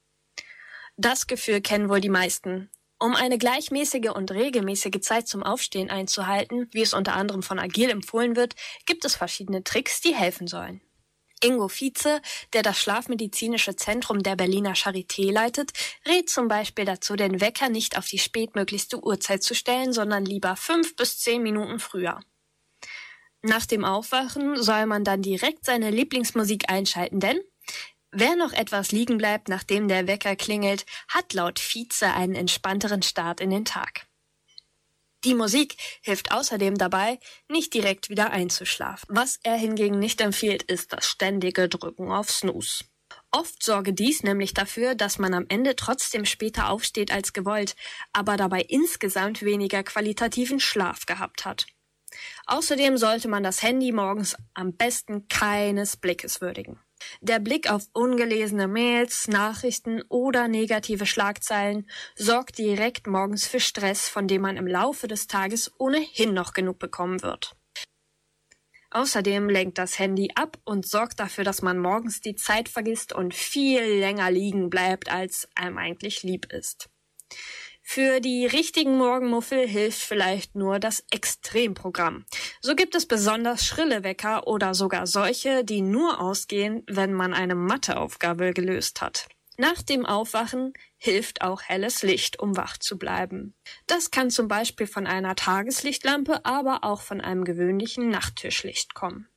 Das 0.96 1.26
Gefühl 1.26 1.60
kennen 1.60 1.90
wohl 1.90 2.00
die 2.00 2.08
meisten. 2.08 2.70
Um 2.98 3.14
eine 3.14 3.36
gleichmäßige 3.36 4.12
und 4.14 4.30
regelmäßige 4.30 5.00
Zeit 5.00 5.28
zum 5.28 5.42
Aufstehen 5.42 5.90
einzuhalten, 5.90 6.68
wie 6.72 6.80
es 6.80 6.94
unter 6.94 7.16
anderem 7.16 7.42
von 7.42 7.58
Agil 7.58 7.90
empfohlen 7.90 8.34
wird, 8.34 8.54
gibt 8.86 9.04
es 9.04 9.14
verschiedene 9.14 9.62
Tricks, 9.62 10.00
die 10.00 10.14
helfen 10.14 10.46
sollen. 10.46 10.80
Ingo 11.42 11.68
Vize, 11.68 12.20
der 12.52 12.62
das 12.62 12.78
Schlafmedizinische 12.78 13.76
Zentrum 13.76 14.22
der 14.22 14.36
Berliner 14.36 14.74
Charité 14.74 15.30
leitet, 15.30 15.72
rät 16.06 16.30
zum 16.30 16.48
Beispiel 16.48 16.84
dazu, 16.84 17.16
den 17.16 17.40
Wecker 17.40 17.68
nicht 17.68 17.98
auf 17.98 18.06
die 18.06 18.18
spätmöglichste 18.18 19.02
Uhrzeit 19.04 19.42
zu 19.42 19.54
stellen, 19.54 19.92
sondern 19.92 20.24
lieber 20.24 20.56
fünf 20.56 20.96
bis 20.96 21.18
zehn 21.18 21.42
Minuten 21.42 21.78
früher. 21.78 22.20
Nach 23.42 23.66
dem 23.66 23.84
Aufwachen 23.84 24.60
soll 24.60 24.86
man 24.86 25.04
dann 25.04 25.22
direkt 25.22 25.64
seine 25.64 25.90
Lieblingsmusik 25.90 26.70
einschalten, 26.70 27.20
denn 27.20 27.40
wer 28.10 28.34
noch 28.34 28.52
etwas 28.52 28.90
liegen 28.92 29.18
bleibt, 29.18 29.48
nachdem 29.48 29.88
der 29.88 30.06
Wecker 30.06 30.36
klingelt, 30.36 30.86
hat 31.08 31.32
laut 31.32 31.60
Vize 31.60 32.06
einen 32.06 32.34
entspannteren 32.34 33.02
Start 33.02 33.40
in 33.40 33.50
den 33.50 33.64
Tag. 33.64 34.06
Die 35.24 35.34
Musik 35.34 35.76
hilft 36.02 36.32
außerdem 36.32 36.76
dabei, 36.76 37.18
nicht 37.48 37.74
direkt 37.74 38.10
wieder 38.10 38.30
einzuschlafen. 38.30 39.08
Was 39.08 39.38
er 39.42 39.56
hingegen 39.56 39.98
nicht 39.98 40.20
empfiehlt, 40.20 40.62
ist 40.64 40.92
das 40.92 41.06
ständige 41.06 41.68
Drücken 41.68 42.12
auf 42.12 42.30
Snooze. 42.30 42.84
Oft 43.30 43.62
sorge 43.62 43.92
dies 43.92 44.22
nämlich 44.22 44.54
dafür, 44.54 44.94
dass 44.94 45.18
man 45.18 45.34
am 45.34 45.46
Ende 45.48 45.76
trotzdem 45.76 46.24
später 46.24 46.70
aufsteht 46.70 47.12
als 47.12 47.32
gewollt, 47.32 47.76
aber 48.12 48.36
dabei 48.36 48.62
insgesamt 48.62 49.42
weniger 49.42 49.82
qualitativen 49.82 50.60
Schlaf 50.60 51.06
gehabt 51.06 51.44
hat. 51.44 51.66
Außerdem 52.46 52.96
sollte 52.96 53.28
man 53.28 53.42
das 53.42 53.62
Handy 53.62 53.92
morgens 53.92 54.36
am 54.54 54.76
besten 54.76 55.28
keines 55.28 55.96
Blickes 55.96 56.40
würdigen. 56.40 56.80
Der 57.20 57.38
Blick 57.38 57.70
auf 57.70 57.86
ungelesene 57.92 58.68
Mails, 58.68 59.28
Nachrichten 59.28 60.02
oder 60.08 60.48
negative 60.48 61.06
Schlagzeilen 61.06 61.88
sorgt 62.14 62.58
direkt 62.58 63.06
morgens 63.06 63.46
für 63.46 63.60
Stress, 63.60 64.08
von 64.08 64.28
dem 64.28 64.42
man 64.42 64.56
im 64.56 64.66
Laufe 64.66 65.08
des 65.08 65.26
Tages 65.26 65.72
ohnehin 65.78 66.34
noch 66.34 66.52
genug 66.52 66.78
bekommen 66.78 67.22
wird. 67.22 67.56
Außerdem 68.90 69.48
lenkt 69.48 69.78
das 69.78 69.98
Handy 69.98 70.30
ab 70.36 70.58
und 70.64 70.88
sorgt 70.88 71.20
dafür, 71.20 71.44
dass 71.44 71.60
man 71.60 71.78
morgens 71.78 72.20
die 72.20 72.34
Zeit 72.34 72.68
vergisst 72.68 73.12
und 73.12 73.34
viel 73.34 73.82
länger 73.82 74.30
liegen 74.30 74.70
bleibt, 74.70 75.10
als 75.10 75.48
einem 75.54 75.76
eigentlich 75.76 76.22
lieb 76.22 76.52
ist. 76.52 76.88
Für 77.88 78.20
die 78.20 78.46
richtigen 78.46 78.98
Morgenmuffel 78.98 79.66
hilft 79.66 80.00
vielleicht 80.00 80.56
nur 80.56 80.80
das 80.80 81.04
Extremprogramm. 81.12 82.26
So 82.60 82.74
gibt 82.74 82.96
es 82.96 83.06
besonders 83.06 83.64
schrille 83.64 84.02
Wecker 84.02 84.48
oder 84.48 84.74
sogar 84.74 85.06
solche, 85.06 85.64
die 85.64 85.82
nur 85.82 86.20
ausgehen, 86.20 86.82
wenn 86.88 87.14
man 87.14 87.32
eine 87.32 87.54
Matheaufgabe 87.54 88.52
gelöst 88.52 89.00
hat. 89.00 89.28
Nach 89.56 89.80
dem 89.82 90.04
Aufwachen 90.04 90.74
hilft 90.98 91.42
auch 91.42 91.62
helles 91.62 92.02
Licht, 92.02 92.40
um 92.40 92.56
wach 92.56 92.76
zu 92.76 92.98
bleiben. 92.98 93.54
Das 93.86 94.10
kann 94.10 94.30
zum 94.30 94.48
Beispiel 94.48 94.88
von 94.88 95.06
einer 95.06 95.36
Tageslichtlampe, 95.36 96.44
aber 96.44 96.82
auch 96.82 97.00
von 97.00 97.20
einem 97.20 97.44
gewöhnlichen 97.44 98.10
Nachttischlicht 98.10 98.94
kommen. 98.94 99.28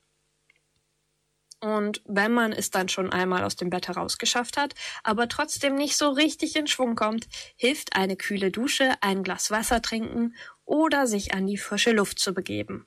Und 1.62 2.02
wenn 2.06 2.34
man 2.34 2.54
es 2.54 2.72
dann 2.72 2.88
schon 2.88 3.12
einmal 3.12 3.44
aus 3.44 3.58
dem 3.58 3.70
Bett 3.70 3.90
herausgeschafft 3.90 4.56
hat, 4.56 4.76
aber 5.04 5.28
trotzdem 5.28 5.76
nicht 5.76 5.98
so 5.98 6.10
richtig 6.10 6.56
in 6.56 6.68
Schwung 6.68 6.96
kommt, 6.96 7.28
hilft 7.58 7.96
eine 7.96 8.16
kühle 8.16 8.50
Dusche, 8.50 8.94
ein 9.02 9.24
Glas 9.24 9.52
Wasser 9.52 9.82
trinken 9.82 10.36
oder 10.64 11.06
sich 11.06 11.34
an 11.34 11.48
die 11.48 11.58
frische 11.58 11.92
Luft 11.92 12.20
zu 12.20 12.34
begeben. 12.34 12.86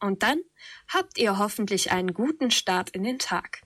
Und 0.00 0.22
dann 0.22 0.42
habt 0.88 1.16
ihr 1.16 1.38
hoffentlich 1.38 1.92
einen 1.92 2.12
guten 2.12 2.50
Start 2.50 2.90
in 2.90 3.04
den 3.04 3.18
Tag. 3.18 3.62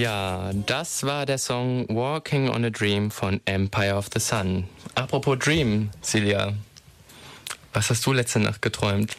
Ja, 0.00 0.52
das 0.64 1.02
war 1.02 1.26
der 1.26 1.36
Song 1.36 1.84
Walking 1.90 2.48
on 2.48 2.64
a 2.64 2.70
Dream 2.70 3.10
von 3.10 3.38
Empire 3.44 3.96
of 3.96 4.08
the 4.14 4.18
Sun. 4.18 4.64
Apropos 4.94 5.38
Dream, 5.38 5.90
Celia, 6.02 6.54
was 7.74 7.90
hast 7.90 8.06
du 8.06 8.14
letzte 8.14 8.40
Nacht 8.40 8.62
geträumt? 8.62 9.14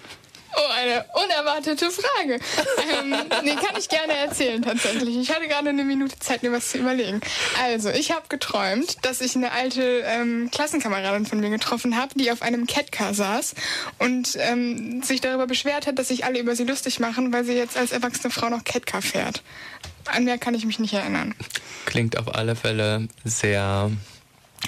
Oh, 0.55 0.71
eine 0.75 1.05
unerwartete 1.13 1.91
Frage. 1.91 2.39
ähm, 2.99 3.15
nee, 3.43 3.53
kann 3.53 3.77
ich 3.77 3.89
gerne 3.89 4.13
erzählen 4.13 4.59
tatsächlich. 4.63 5.17
Ich 5.17 5.29
hatte 5.29 5.47
gerade 5.47 5.69
eine 5.69 5.83
Minute 5.83 6.17
Zeit, 6.17 6.41
mir 6.41 6.51
was 6.51 6.69
zu 6.71 6.79
überlegen. 6.79 7.21
Also, 7.63 7.91
ich 7.91 8.11
habe 8.11 8.23
geträumt, 8.27 9.05
dass 9.05 9.21
ich 9.21 9.35
eine 9.35 9.51
alte 9.51 10.03
ähm, 10.07 10.49
Klassenkameradin 10.51 11.27
von 11.27 11.41
mir 11.41 11.51
getroffen 11.51 11.95
habe, 11.95 12.15
die 12.15 12.31
auf 12.31 12.41
einem 12.41 12.65
Catcar 12.65 13.13
saß 13.13 13.53
und 13.99 14.35
ähm, 14.39 15.03
sich 15.03 15.21
darüber 15.21 15.45
beschwert 15.45 15.85
hat, 15.85 15.99
dass 15.99 16.07
sich 16.07 16.25
alle 16.25 16.39
über 16.39 16.55
sie 16.55 16.63
lustig 16.63 16.99
machen, 16.99 17.31
weil 17.31 17.43
sie 17.43 17.53
jetzt 17.53 17.77
als 17.77 17.91
erwachsene 17.91 18.31
Frau 18.31 18.49
noch 18.49 18.63
Catcar 18.63 19.03
fährt. 19.03 19.43
An 20.05 20.23
mehr 20.25 20.37
kann 20.37 20.53
ich 20.53 20.65
mich 20.65 20.79
nicht 20.79 20.93
erinnern. 20.93 21.35
Klingt 21.85 22.17
auf 22.17 22.33
alle 22.35 22.55
Fälle 22.55 23.07
sehr 23.23 23.91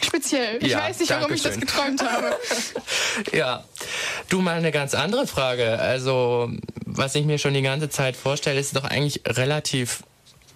Speziell. 0.03 0.57
Ich 0.63 0.71
Ja, 0.71 0.79
weiß 0.79 0.99
nicht, 0.99 1.11
warum 1.11 1.31
ich 1.33 1.43
das 1.43 1.59
geträumt 1.59 2.01
habe. 2.03 2.35
Ja, 3.31 3.63
du 4.29 4.41
mal 4.41 4.55
eine 4.57 4.71
ganz 4.71 4.95
andere 4.95 5.27
Frage. 5.27 5.77
Also, 5.79 6.49
was 6.85 7.13
ich 7.13 7.25
mir 7.25 7.37
schon 7.37 7.53
die 7.53 7.61
ganze 7.61 7.89
Zeit 7.89 8.15
vorstelle, 8.15 8.59
ist 8.59 8.75
doch 8.75 8.85
eigentlich 8.85 9.21
relativ 9.27 10.03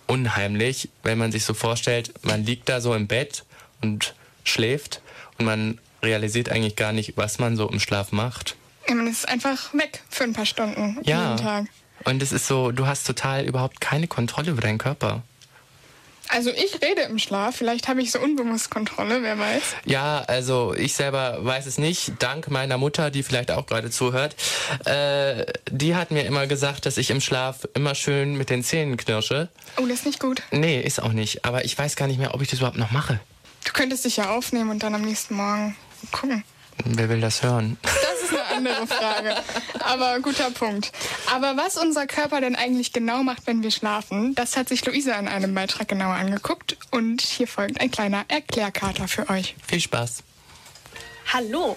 unheimlich, 0.07 0.89
wenn 1.03 1.17
man 1.19 1.31
sich 1.31 1.45
so 1.45 1.53
vorstellt, 1.53 2.13
man 2.23 2.43
liegt 2.45 2.67
da 2.69 2.81
so 2.81 2.95
im 2.95 3.07
Bett 3.07 3.43
und 3.81 4.15
schläft 4.43 5.01
und 5.37 5.45
man 5.45 5.79
realisiert 6.01 6.49
eigentlich 6.49 6.75
gar 6.75 6.93
nicht, 6.93 7.13
was 7.17 7.37
man 7.39 7.57
so 7.57 7.69
im 7.69 7.79
Schlaf 7.79 8.11
macht. 8.11 8.55
Ja, 8.87 8.95
man 8.95 9.07
ist 9.07 9.27
einfach 9.27 9.73
weg 9.73 10.01
für 10.09 10.23
ein 10.23 10.33
paar 10.33 10.45
Stunden 10.45 10.97
Ja. 11.03 11.31
jeden 11.35 11.43
Tag. 11.45 11.65
Und 12.07 12.23
es 12.23 12.31
ist 12.31 12.47
so, 12.47 12.71
du 12.71 12.87
hast 12.87 13.05
total 13.05 13.43
überhaupt 13.43 13.81
keine 13.81 14.07
Kontrolle 14.07 14.51
über 14.51 14.61
deinen 14.61 14.77
Körper. 14.77 15.23
Also 16.29 16.51
ich 16.51 16.81
rede 16.81 17.01
im 17.01 17.19
Schlaf, 17.19 17.57
vielleicht 17.57 17.89
habe 17.89 18.01
ich 18.01 18.11
so 18.13 18.19
unbewusst 18.19 18.71
Kontrolle, 18.71 19.23
wer 19.23 19.37
weiß. 19.37 19.61
Ja, 19.83 20.23
also 20.25 20.73
ich 20.73 20.93
selber 20.93 21.43
weiß 21.43 21.65
es 21.65 21.77
nicht, 21.77 22.13
dank 22.19 22.49
meiner 22.49 22.77
Mutter, 22.77 23.11
die 23.11 23.23
vielleicht 23.23 23.51
auch 23.51 23.65
gerade 23.65 23.91
zuhört. 23.91 24.37
Äh, 24.85 25.45
die 25.69 25.95
hat 25.95 26.11
mir 26.11 26.23
immer 26.23 26.47
gesagt, 26.47 26.85
dass 26.85 26.97
ich 26.97 27.09
im 27.09 27.19
Schlaf 27.19 27.67
immer 27.73 27.93
schön 27.93 28.37
mit 28.37 28.49
den 28.49 28.63
Zähnen 28.63 28.95
knirsche. 28.95 29.49
Oh, 29.75 29.85
das 29.85 29.99
ist 29.99 30.05
nicht 30.05 30.21
gut. 30.21 30.41
Nee, 30.51 30.79
ist 30.79 31.01
auch 31.01 31.11
nicht. 31.11 31.43
Aber 31.43 31.65
ich 31.65 31.77
weiß 31.77 31.97
gar 31.97 32.07
nicht 32.07 32.19
mehr, 32.19 32.33
ob 32.33 32.41
ich 32.41 32.47
das 32.47 32.59
überhaupt 32.59 32.77
noch 32.77 32.91
mache. 32.91 33.19
Du 33.65 33.73
könntest 33.73 34.05
dich 34.05 34.15
ja 34.15 34.29
aufnehmen 34.29 34.69
und 34.69 34.81
dann 34.81 34.95
am 34.95 35.01
nächsten 35.01 35.35
Morgen 35.35 35.75
gucken. 36.13 36.45
Wer 36.85 37.09
will 37.09 37.19
das 37.19 37.43
hören? 37.43 37.77
Andere 38.57 38.87
Frage. 38.87 39.35
Aber 39.79 40.19
guter 40.19 40.51
Punkt. 40.51 40.91
Aber 41.31 41.57
was 41.57 41.77
unser 41.77 42.07
Körper 42.07 42.41
denn 42.41 42.55
eigentlich 42.55 42.91
genau 42.91 43.23
macht, 43.23 43.45
wenn 43.45 43.63
wir 43.63 43.71
schlafen, 43.71 44.35
das 44.35 44.57
hat 44.57 44.69
sich 44.69 44.85
Luisa 44.85 45.13
in 45.13 45.27
einem 45.27 45.53
Beitrag 45.53 45.87
genauer 45.87 46.15
angeguckt. 46.15 46.77
Und 46.91 47.21
hier 47.21 47.47
folgt 47.47 47.79
ein 47.79 47.91
kleiner 47.91 48.25
Erklärkater 48.27 49.07
für 49.07 49.29
euch. 49.29 49.55
Viel 49.67 49.79
Spaß. 49.79 50.23
Hallo, 51.33 51.75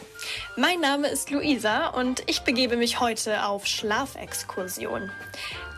mein 0.56 0.78
Name 0.80 1.08
ist 1.08 1.30
Luisa 1.30 1.88
und 1.88 2.22
ich 2.26 2.42
begebe 2.42 2.76
mich 2.76 3.00
heute 3.00 3.44
auf 3.44 3.66
Schlafexkursion. 3.66 5.10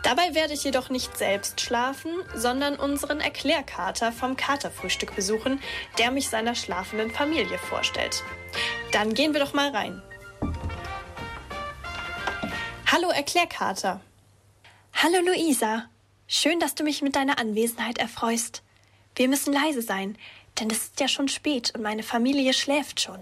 Dabei 0.03 0.35
werde 0.35 0.53
ich 0.53 0.63
jedoch 0.63 0.89
nicht 0.89 1.17
selbst 1.17 1.59
schlafen, 1.59 2.11
sondern 2.35 2.75
unseren 2.75 3.19
Erklärkater 3.19 4.11
vom 4.11 4.37
Katerfrühstück 4.37 5.15
besuchen, 5.15 5.59
der 5.97 6.11
mich 6.11 6.29
seiner 6.29 6.53
schlafenden 6.53 7.09
Familie 7.09 7.57
vorstellt. 7.57 8.21
Dann 8.91 9.15
gehen 9.15 9.33
wir 9.33 9.39
doch 9.39 9.53
mal 9.53 9.69
rein. 9.69 10.03
Hallo 12.95 13.09
Erklärkater. 13.09 14.01
Hallo 14.93 15.17
Luisa. 15.25 15.89
Schön, 16.27 16.59
dass 16.59 16.75
du 16.75 16.83
mich 16.83 17.01
mit 17.01 17.15
deiner 17.15 17.39
Anwesenheit 17.39 17.97
erfreust. 17.97 18.61
Wir 19.15 19.27
müssen 19.27 19.51
leise 19.51 19.81
sein, 19.81 20.15
denn 20.59 20.69
es 20.69 20.83
ist 20.83 20.99
ja 20.99 21.07
schon 21.07 21.27
spät 21.27 21.71
und 21.73 21.81
meine 21.81 22.03
Familie 22.03 22.53
schläft 22.53 23.01
schon. 23.01 23.19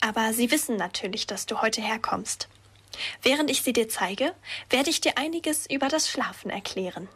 Aber 0.00 0.32
sie 0.32 0.52
wissen 0.52 0.76
natürlich, 0.76 1.26
dass 1.26 1.46
du 1.46 1.60
heute 1.60 1.82
herkommst. 1.82 2.46
Während 3.22 3.50
ich 3.50 3.62
sie 3.62 3.72
dir 3.72 3.88
zeige, 3.88 4.36
werde 4.70 4.90
ich 4.90 5.00
dir 5.00 5.18
einiges 5.18 5.68
über 5.68 5.88
das 5.88 6.08
Schlafen 6.08 6.48
erklären. 6.52 7.08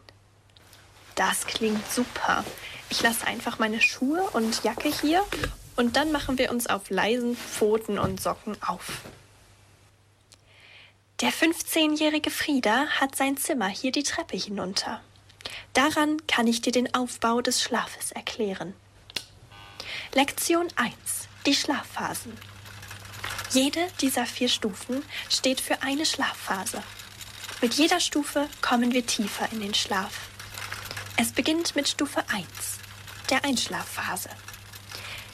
Das 1.14 1.46
klingt 1.46 1.88
super. 1.88 2.44
Ich 2.90 3.00
lasse 3.00 3.28
einfach 3.28 3.60
meine 3.60 3.80
Schuhe 3.80 4.28
und 4.32 4.64
Jacke 4.64 4.90
hier 4.90 5.24
Und 5.76 5.94
dann 5.94 6.10
machen 6.10 6.36
wir 6.36 6.50
uns 6.50 6.66
auf 6.66 6.90
leisen 6.90 7.36
Pfoten 7.36 8.00
und 8.00 8.20
Socken 8.20 8.60
auf. 8.60 9.02
Der 11.22 11.32
15-jährige 11.32 12.30
Frieda 12.30 12.88
hat 13.00 13.16
sein 13.16 13.38
Zimmer 13.38 13.68
hier 13.68 13.90
die 13.90 14.02
Treppe 14.02 14.36
hinunter. 14.36 15.00
Daran 15.72 16.18
kann 16.26 16.46
ich 16.46 16.60
dir 16.60 16.72
den 16.72 16.94
Aufbau 16.94 17.40
des 17.40 17.62
Schlafes 17.62 18.12
erklären. 18.12 18.74
Lektion 20.12 20.68
1. 20.76 20.92
Die 21.46 21.54
Schlafphasen. 21.54 22.36
Jede 23.50 23.80
dieser 24.02 24.26
vier 24.26 24.50
Stufen 24.50 25.02
steht 25.30 25.62
für 25.62 25.80
eine 25.80 26.04
Schlafphase. 26.04 26.82
Mit 27.62 27.72
jeder 27.72 28.00
Stufe 28.00 28.46
kommen 28.60 28.92
wir 28.92 29.06
tiefer 29.06 29.50
in 29.52 29.62
den 29.62 29.72
Schlaf. 29.72 30.28
Es 31.16 31.32
beginnt 31.32 31.74
mit 31.74 31.88
Stufe 31.88 32.22
1, 32.28 32.44
der 33.30 33.42
Einschlafphase. 33.42 34.28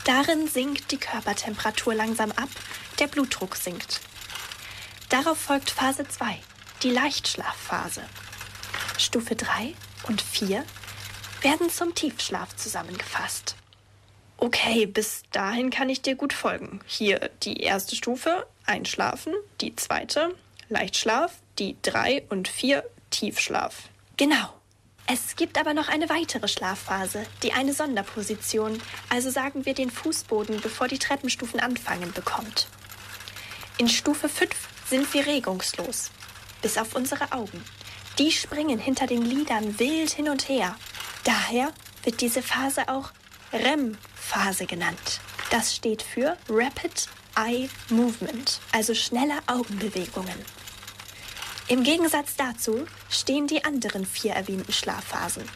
Darin 0.04 0.46
sinkt 0.46 0.92
die 0.92 0.98
Körpertemperatur 0.98 1.92
langsam 1.92 2.30
ab, 2.30 2.50
der 3.00 3.08
Blutdruck 3.08 3.56
sinkt. 3.56 4.00
Darauf 5.12 5.36
folgt 5.36 5.70
Phase 5.70 6.08
2, 6.08 6.38
die 6.82 6.88
Leichtschlafphase. 6.88 8.00
Stufe 8.96 9.36
3 9.36 9.74
und 10.08 10.22
4 10.22 10.64
werden 11.42 11.68
zum 11.68 11.94
Tiefschlaf 11.94 12.56
zusammengefasst. 12.56 13.56
Okay, 14.38 14.86
bis 14.86 15.24
dahin 15.30 15.68
kann 15.68 15.90
ich 15.90 16.00
dir 16.00 16.14
gut 16.14 16.32
folgen. 16.32 16.80
Hier 16.86 17.28
die 17.42 17.58
erste 17.58 17.94
Stufe, 17.94 18.46
Einschlafen, 18.64 19.34
die 19.60 19.76
zweite, 19.76 20.34
Leichtschlaf, 20.70 21.34
die 21.58 21.76
drei 21.82 22.24
und 22.30 22.48
vier, 22.48 22.82
Tiefschlaf. 23.10 23.90
Genau. 24.16 24.54
Es 25.06 25.36
gibt 25.36 25.58
aber 25.58 25.74
noch 25.74 25.90
eine 25.90 26.08
weitere 26.08 26.48
Schlafphase, 26.48 27.26
die 27.42 27.52
eine 27.52 27.74
Sonderposition, 27.74 28.80
also 29.10 29.28
sagen 29.28 29.66
wir 29.66 29.74
den 29.74 29.90
Fußboden, 29.90 30.62
bevor 30.62 30.88
die 30.88 30.98
Treppenstufen 30.98 31.60
anfangen, 31.60 32.12
bekommt. 32.14 32.66
In 33.76 33.90
Stufe 33.90 34.30
5 34.30 34.71
sind 34.92 35.14
wir 35.14 35.26
regungslos, 35.26 36.10
bis 36.60 36.76
auf 36.76 36.94
unsere 36.94 37.32
Augen. 37.32 37.64
Die 38.18 38.30
springen 38.30 38.78
hinter 38.78 39.06
den 39.06 39.22
Lidern 39.22 39.78
wild 39.78 40.10
hin 40.10 40.28
und 40.28 40.50
her. 40.50 40.76
Daher 41.24 41.72
wird 42.04 42.20
diese 42.20 42.42
Phase 42.42 42.90
auch 42.90 43.10
REM-Phase 43.54 44.66
genannt. 44.66 45.20
Das 45.50 45.74
steht 45.74 46.02
für 46.02 46.36
Rapid 46.46 47.08
Eye 47.36 47.70
Movement, 47.88 48.60
also 48.72 48.92
schnelle 48.92 49.38
Augenbewegungen. 49.46 50.44
Im 51.68 51.84
Gegensatz 51.84 52.36
dazu 52.36 52.84
stehen 53.08 53.46
die 53.46 53.64
anderen 53.64 54.04
vier 54.04 54.34
erwähnten 54.34 54.74
Schlafphasen. 54.74 55.48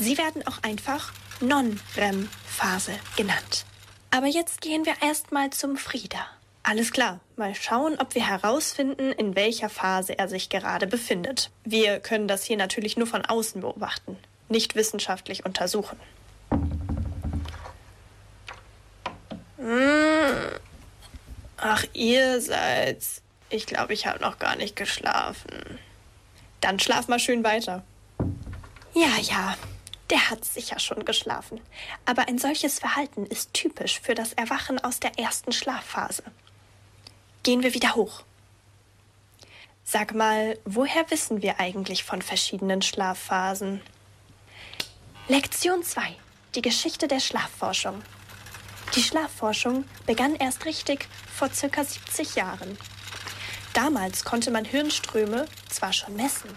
Sie 0.00 0.18
werden 0.18 0.44
auch 0.48 0.60
einfach 0.64 1.12
Non-REM-Phase 1.38 2.98
genannt. 3.14 3.66
Aber 4.10 4.26
jetzt 4.26 4.60
gehen 4.60 4.84
wir 4.84 5.00
erstmal 5.00 5.50
zum 5.50 5.76
Frieda. 5.76 6.26
Alles 6.66 6.92
klar, 6.92 7.20
mal 7.36 7.54
schauen, 7.54 7.98
ob 7.98 8.14
wir 8.14 8.26
herausfinden, 8.26 9.12
in 9.12 9.36
welcher 9.36 9.68
Phase 9.68 10.18
er 10.18 10.28
sich 10.28 10.48
gerade 10.48 10.86
befindet. 10.86 11.50
Wir 11.62 12.00
können 12.00 12.26
das 12.26 12.42
hier 12.42 12.56
natürlich 12.56 12.96
nur 12.96 13.06
von 13.06 13.22
außen 13.22 13.60
beobachten, 13.60 14.16
nicht 14.48 14.74
wissenschaftlich 14.74 15.44
untersuchen. 15.44 16.00
Mm. 19.58 20.56
Ach, 21.58 21.84
ihr 21.92 22.40
seid's. 22.40 23.20
Ich 23.50 23.66
glaube, 23.66 23.92
ich 23.92 24.06
habe 24.06 24.20
noch 24.20 24.38
gar 24.38 24.56
nicht 24.56 24.74
geschlafen. 24.74 25.78
Dann 26.62 26.80
schlaf 26.80 27.08
mal 27.08 27.18
schön 27.18 27.44
weiter. 27.44 27.84
Ja, 28.94 29.18
ja, 29.20 29.54
der 30.08 30.30
hat 30.30 30.46
sicher 30.46 30.78
schon 30.78 31.04
geschlafen. 31.04 31.60
Aber 32.06 32.26
ein 32.26 32.38
solches 32.38 32.78
Verhalten 32.78 33.26
ist 33.26 33.52
typisch 33.52 34.00
für 34.00 34.14
das 34.14 34.32
Erwachen 34.32 34.82
aus 34.82 34.98
der 34.98 35.18
ersten 35.18 35.52
Schlafphase. 35.52 36.22
Gehen 37.44 37.62
wir 37.62 37.74
wieder 37.74 37.94
hoch. 37.94 38.22
Sag 39.84 40.14
mal, 40.14 40.58
woher 40.64 41.10
wissen 41.10 41.42
wir 41.42 41.60
eigentlich 41.60 42.02
von 42.02 42.22
verschiedenen 42.22 42.80
Schlafphasen? 42.80 43.82
Lektion 45.28 45.82
2. 45.82 46.16
Die 46.54 46.62
Geschichte 46.62 47.06
der 47.06 47.20
Schlafforschung. 47.20 48.00
Die 48.96 49.02
Schlafforschung 49.02 49.84
begann 50.06 50.36
erst 50.36 50.64
richtig 50.64 51.06
vor 51.34 51.50
circa 51.52 51.84
70 51.84 52.34
Jahren. 52.34 52.78
Damals 53.74 54.24
konnte 54.24 54.50
man 54.50 54.64
Hirnströme 54.64 55.44
zwar 55.68 55.92
schon 55.92 56.16
messen, 56.16 56.48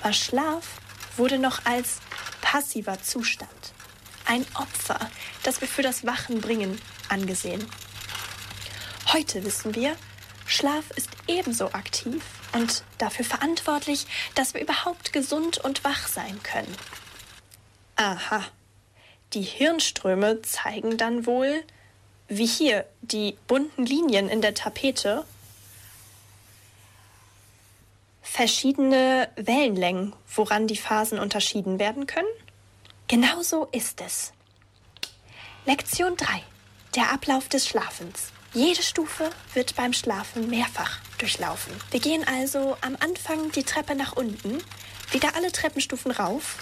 aber 0.00 0.12
Schlaf 0.12 0.80
wurde 1.16 1.38
noch 1.38 1.64
als 1.66 2.00
passiver 2.40 3.00
Zustand, 3.00 3.72
ein 4.24 4.44
Opfer, 4.56 4.98
das 5.44 5.60
wir 5.60 5.68
für 5.68 5.82
das 5.82 6.04
Wachen 6.04 6.40
bringen, 6.40 6.80
angesehen. 7.08 7.64
Heute 9.12 9.44
wissen 9.44 9.76
wir, 9.76 9.96
Schlaf 10.46 10.90
ist 10.96 11.10
ebenso 11.26 11.72
aktiv 11.72 12.22
und 12.52 12.84
dafür 12.98 13.24
verantwortlich, 13.24 14.06
dass 14.34 14.54
wir 14.54 14.60
überhaupt 14.60 15.12
gesund 15.12 15.58
und 15.58 15.84
wach 15.84 16.08
sein 16.08 16.40
können. 16.42 16.74
Aha. 17.96 18.44
Die 19.32 19.42
Hirnströme 19.42 20.42
zeigen 20.42 20.96
dann 20.96 21.26
wohl, 21.26 21.64
wie 22.28 22.46
hier 22.46 22.86
die 23.02 23.36
bunten 23.46 23.84
Linien 23.84 24.28
in 24.28 24.40
der 24.40 24.54
Tapete, 24.54 25.24
verschiedene 28.22 29.28
Wellenlängen, 29.36 30.14
woran 30.34 30.66
die 30.66 30.76
Phasen 30.76 31.18
unterschieden 31.18 31.78
werden 31.78 32.06
können? 32.06 32.28
Genau 33.08 33.42
so 33.42 33.66
ist 33.72 34.00
es. 34.00 34.32
Lektion 35.64 36.16
3. 36.16 36.42
Der 36.94 37.12
Ablauf 37.12 37.48
des 37.48 37.66
Schlafens. 37.66 38.32
Jede 38.56 38.82
Stufe 38.82 39.28
wird 39.52 39.76
beim 39.76 39.92
Schlafen 39.92 40.48
mehrfach 40.48 40.96
durchlaufen. 41.18 41.74
Wir 41.90 42.00
gehen 42.00 42.26
also 42.26 42.78
am 42.80 42.96
Anfang 43.00 43.52
die 43.52 43.64
Treppe 43.64 43.94
nach 43.94 44.14
unten, 44.14 44.64
wieder 45.10 45.36
alle 45.36 45.52
Treppenstufen 45.52 46.10
rauf, 46.10 46.56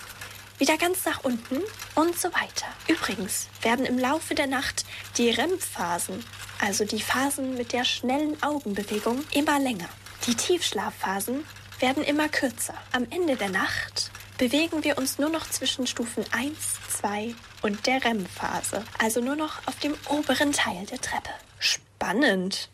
wieder 0.59 0.77
ganz 0.77 1.05
nach 1.05 1.23
unten 1.23 1.61
und 1.95 2.19
so 2.19 2.33
weiter. 2.33 2.67
Übrigens 2.89 3.47
werden 3.63 3.87
im 3.87 3.97
Laufe 3.97 4.35
der 4.35 4.49
Nacht 4.49 4.85
die 5.19 5.31
REM-Phasen, 5.31 6.25
also 6.61 6.85
die 6.85 7.01
Phasen 7.01 7.57
mit 7.57 7.73
der 7.73 7.85
schnellen 7.85 8.43
Augenbewegung, 8.43 9.23
immer 9.33 9.61
länger. 9.61 9.89
Die 10.27 10.35
Tiefschlafphasen 10.35 11.45
werden 11.79 12.03
immer 12.03 12.29
kürzer. 12.29 12.75
Am 12.91 13.07
Ende 13.09 13.37
der 13.37 13.51
Nacht 13.51 14.11
bewegen 14.37 14.83
wir 14.83 14.99
uns 14.99 15.21
nur 15.21 15.31
noch 15.31 15.49
zwischen 15.49 15.87
Stufen 15.87 16.25
1, 16.33 16.57
2 16.99 17.37
und 17.63 17.87
der 17.87 18.05
REM-Phase, 18.05 18.83
also 18.99 19.21
nur 19.21 19.37
noch 19.37 19.65
auf 19.69 19.79
dem 19.79 19.95
oberen 20.09 20.51
Teil 20.51 20.87
der 20.87 21.01
Treppe. 21.01 21.31
Spannend. 22.05 22.69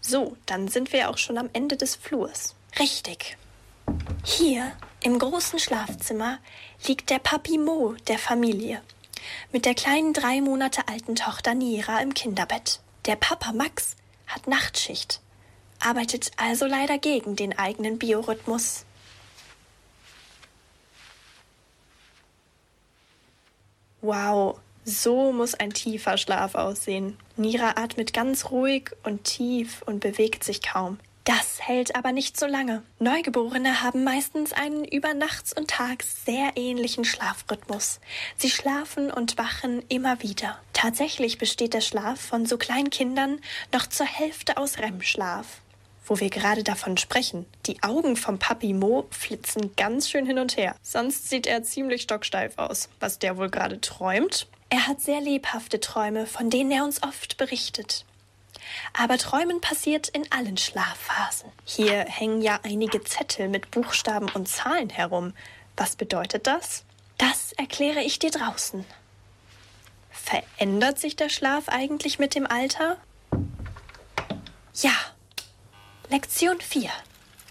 So, 0.00 0.38
dann 0.46 0.68
sind 0.68 0.94
wir 0.94 1.10
auch 1.10 1.18
schon 1.18 1.36
am 1.36 1.50
Ende 1.52 1.76
des 1.76 1.96
Flurs. 1.96 2.54
Richtig. 2.78 3.36
Hier 4.24 4.72
im 5.02 5.18
großen 5.18 5.58
Schlafzimmer 5.58 6.38
liegt 6.86 7.10
der 7.10 7.18
Papi 7.18 7.58
Mo 7.58 7.94
der 8.08 8.18
Familie 8.18 8.80
mit 9.52 9.66
der 9.66 9.74
kleinen 9.74 10.14
drei 10.14 10.40
Monate 10.40 10.88
alten 10.88 11.14
Tochter 11.14 11.54
Nira 11.54 12.00
im 12.00 12.14
Kinderbett. 12.14 12.80
Der 13.04 13.16
Papa 13.16 13.52
Max 13.52 13.96
hat 14.26 14.46
Nachtschicht, 14.46 15.20
arbeitet 15.78 16.30
also 16.38 16.64
leider 16.64 16.96
gegen 16.96 17.36
den 17.36 17.58
eigenen 17.58 17.98
Biorhythmus. 17.98 18.86
Wow, 24.00 24.58
so 24.90 25.32
muss 25.32 25.54
ein 25.54 25.72
tiefer 25.72 26.18
Schlaf 26.18 26.54
aussehen. 26.54 27.16
Nira 27.36 27.74
atmet 27.76 28.12
ganz 28.12 28.50
ruhig 28.50 28.90
und 29.04 29.24
tief 29.24 29.82
und 29.86 30.00
bewegt 30.00 30.44
sich 30.44 30.62
kaum. 30.62 30.98
Das 31.24 31.60
hält 31.60 31.94
aber 31.94 32.12
nicht 32.12 32.40
so 32.40 32.46
lange. 32.46 32.82
Neugeborene 32.98 33.82
haben 33.82 34.04
meistens 34.04 34.52
einen 34.52 34.84
über 34.84 35.14
Nachts 35.14 35.52
und 35.52 35.68
Tags 35.68 36.24
sehr 36.24 36.52
ähnlichen 36.56 37.04
Schlafrhythmus. 37.04 38.00
Sie 38.36 38.50
schlafen 38.50 39.10
und 39.10 39.38
wachen 39.38 39.84
immer 39.88 40.22
wieder. 40.22 40.58
Tatsächlich 40.72 41.38
besteht 41.38 41.74
der 41.74 41.82
Schlaf 41.82 42.20
von 42.20 42.46
so 42.46 42.56
kleinen 42.56 42.90
Kindern 42.90 43.38
noch 43.72 43.86
zur 43.86 44.06
Hälfte 44.06 44.56
aus 44.56 44.78
REM-Schlaf. 44.78 45.60
Wo 46.06 46.18
wir 46.18 46.30
gerade 46.30 46.64
davon 46.64 46.96
sprechen, 46.96 47.46
die 47.66 47.80
Augen 47.84 48.16
vom 48.16 48.40
Papi 48.40 48.72
Mo 48.72 49.06
flitzen 49.10 49.76
ganz 49.76 50.10
schön 50.10 50.26
hin 50.26 50.40
und 50.40 50.56
her. 50.56 50.74
Sonst 50.82 51.28
sieht 51.28 51.46
er 51.46 51.62
ziemlich 51.62 52.02
stocksteif 52.02 52.58
aus. 52.58 52.88
Was 52.98 53.20
der 53.20 53.36
wohl 53.36 53.50
gerade 53.50 53.80
träumt? 53.80 54.48
Er 54.70 54.86
hat 54.86 55.00
sehr 55.00 55.20
lebhafte 55.20 55.80
Träume, 55.80 56.26
von 56.26 56.48
denen 56.48 56.70
er 56.70 56.84
uns 56.84 57.02
oft 57.02 57.36
berichtet. 57.36 58.04
Aber 58.92 59.18
Träumen 59.18 59.60
passiert 59.60 60.08
in 60.08 60.30
allen 60.30 60.56
Schlafphasen. 60.56 61.50
Hier 61.64 62.04
hängen 62.04 62.40
ja 62.40 62.60
einige 62.62 63.02
Zettel 63.02 63.48
mit 63.48 63.70
Buchstaben 63.72 64.28
und 64.30 64.48
Zahlen 64.48 64.88
herum. 64.88 65.34
Was 65.76 65.96
bedeutet 65.96 66.46
das? 66.46 66.84
Das 67.18 67.52
erkläre 67.52 68.00
ich 68.00 68.18
dir 68.18 68.30
draußen. 68.30 68.84
Verändert 70.10 70.98
sich 70.98 71.16
der 71.16 71.28
Schlaf 71.28 71.68
eigentlich 71.68 72.18
mit 72.18 72.34
dem 72.34 72.46
Alter? 72.46 72.96
Ja. 74.74 74.92
Lektion 76.08 76.60
4. 76.60 76.90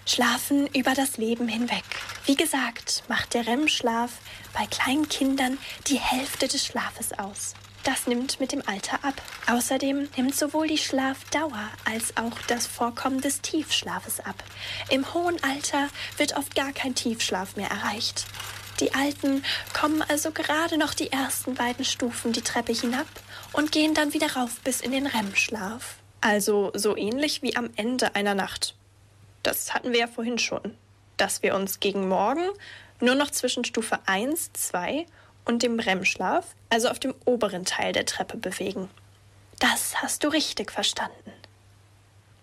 Schlafen 0.09 0.65
über 0.73 0.95
das 0.95 1.17
Leben 1.17 1.47
hinweg. 1.47 1.83
Wie 2.25 2.35
gesagt, 2.35 3.03
macht 3.09 3.35
der 3.35 3.45
REM-Schlaf 3.45 4.09
bei 4.55 4.65
kleinen 4.65 5.07
Kindern 5.07 5.59
die 5.85 5.99
Hälfte 5.99 6.47
des 6.47 6.65
Schlafes 6.65 7.13
aus. 7.19 7.53
Das 7.83 8.07
nimmt 8.07 8.39
mit 8.39 8.51
dem 8.51 8.63
Alter 8.67 9.05
ab. 9.05 9.21
Außerdem 9.45 10.09
nimmt 10.17 10.35
sowohl 10.35 10.67
die 10.67 10.79
Schlafdauer 10.79 11.69
als 11.85 12.17
auch 12.17 12.35
das 12.47 12.65
Vorkommen 12.65 13.21
des 13.21 13.41
Tiefschlafes 13.41 14.19
ab. 14.21 14.43
Im 14.89 15.13
hohen 15.13 15.37
Alter 15.43 15.89
wird 16.17 16.35
oft 16.37 16.55
gar 16.55 16.71
kein 16.71 16.95
Tiefschlaf 16.95 17.55
mehr 17.55 17.69
erreicht. 17.69 18.25
Die 18.79 18.95
Alten 18.95 19.43
kommen 19.79 20.01
also 20.01 20.31
gerade 20.31 20.79
noch 20.79 20.95
die 20.95 21.11
ersten 21.11 21.53
beiden 21.53 21.85
Stufen 21.85 22.33
die 22.33 22.41
Treppe 22.41 22.73
hinab 22.73 23.07
und 23.53 23.71
gehen 23.71 23.93
dann 23.93 24.11
wieder 24.15 24.33
rauf 24.33 24.59
bis 24.63 24.81
in 24.81 24.91
den 24.91 25.05
REM-Schlaf. 25.05 25.97
Also 26.19 26.71
so 26.73 26.97
ähnlich 26.97 27.43
wie 27.43 27.55
am 27.55 27.69
Ende 27.75 28.15
einer 28.15 28.33
Nacht. 28.33 28.73
Das 29.43 29.73
hatten 29.73 29.91
wir 29.91 29.99
ja 29.99 30.07
vorhin 30.07 30.37
schon. 30.37 30.75
Dass 31.17 31.43
wir 31.43 31.55
uns 31.55 31.79
gegen 31.79 32.07
Morgen 32.07 32.47
nur 32.99 33.15
noch 33.15 33.31
zwischen 33.31 33.65
Stufe 33.65 33.99
1, 34.05 34.53
2 34.53 35.05
und 35.45 35.63
dem 35.63 35.79
REM-Schlaf, 35.79 36.55
also 36.69 36.89
auf 36.89 36.99
dem 36.99 37.15
oberen 37.25 37.65
Teil 37.65 37.93
der 37.93 38.05
Treppe 38.05 38.37
bewegen. 38.37 38.89
Das 39.59 40.01
hast 40.01 40.23
du 40.23 40.27
richtig 40.29 40.71
verstanden. 40.71 41.33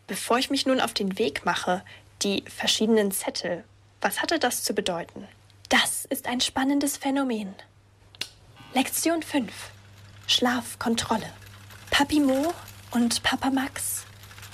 Bevor 0.07 0.39
ich 0.39 0.51
mich 0.51 0.67
nun 0.67 0.81
auf 0.81 0.95
den 0.95 1.19
Weg 1.19 1.45
mache, 1.45 1.83
die 2.23 2.45
verschiedenen 2.49 3.13
Zettel, 3.13 3.65
was 4.01 4.23
hatte 4.23 4.39
das 4.39 4.63
zu 4.63 4.75
bedeuten? 4.75 5.27
Das 5.69 6.05
ist 6.05 6.27
ein 6.27 6.41
spannendes 6.41 6.97
Phänomen. 6.97 7.55
Lektion 8.73 9.23
5. 9.23 9.53
Schlafkontrolle. 10.27 11.31
Papi 11.91 12.21
Mo 12.21 12.53
und 12.91 13.23
Papa 13.23 13.51
Max 13.51 14.05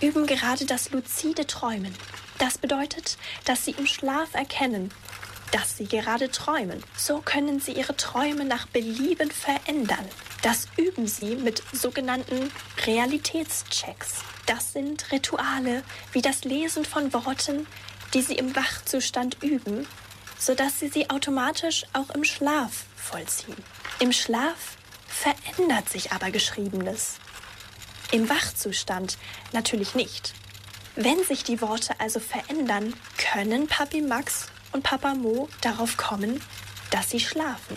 üben 0.01 0.27
gerade 0.27 0.65
das 0.65 0.91
luzide 0.91 1.47
Träumen. 1.47 1.95
Das 2.43 2.59
bedeutet, 2.59 3.19
dass 3.45 3.65
sie 3.65 3.71
im 3.71 3.87
Schlaf 3.87 4.35
erkennen, 4.35 4.91
dass 5.53 5.77
sie 5.77 5.87
gerade 5.87 6.29
träumen. 6.29 6.83
So 6.97 7.21
können 7.21 7.61
sie 7.61 7.71
ihre 7.71 7.97
Träume 7.97 8.45
nach 8.45 8.67
Belieben 8.67 9.31
verändern. 9.31 10.05
Das 10.43 10.67
üben 10.77 11.07
sie 11.07 11.37
mit 11.37 11.63
sogenannten 11.73 12.51
Realitätschecks. 12.85 14.25
Das 14.47 14.73
sind 14.73 15.13
Rituale 15.13 15.85
wie 16.11 16.21
das 16.21 16.43
Lesen 16.43 16.85
von 16.85 17.13
Worten, 17.13 17.69
die 18.13 18.23
sie 18.23 18.35
im 18.35 18.57
Wachzustand 18.57 19.41
üben, 19.41 19.87
sodass 20.37 20.81
sie 20.81 20.89
sie 20.89 21.11
automatisch 21.11 21.85
auch 21.93 22.11
im 22.11 22.25
Schlaf 22.25 22.87
vollziehen. 22.97 23.63
Im 24.01 24.11
Schlaf 24.11 24.77
verändert 25.07 25.89
sich 25.89 26.11
aber 26.11 26.33
Geschriebenes. 26.33 27.19
Im 28.11 28.29
Wachzustand 28.29 29.17
natürlich 29.53 29.95
nicht. 29.95 30.35
Wenn 30.95 31.25
sich 31.25 31.43
die 31.43 31.61
Worte 31.63 31.99
also 32.01 32.21
verändern, 32.21 32.93
können 33.17 33.67
Papi 33.67 34.03
Max 34.03 34.49
und 34.73 34.83
Papa 34.83 35.15
Mo 35.15 35.49
darauf 35.63 35.97
kommen, 35.97 36.43
dass 36.91 37.11
sie 37.11 37.21
schlafen. 37.21 37.77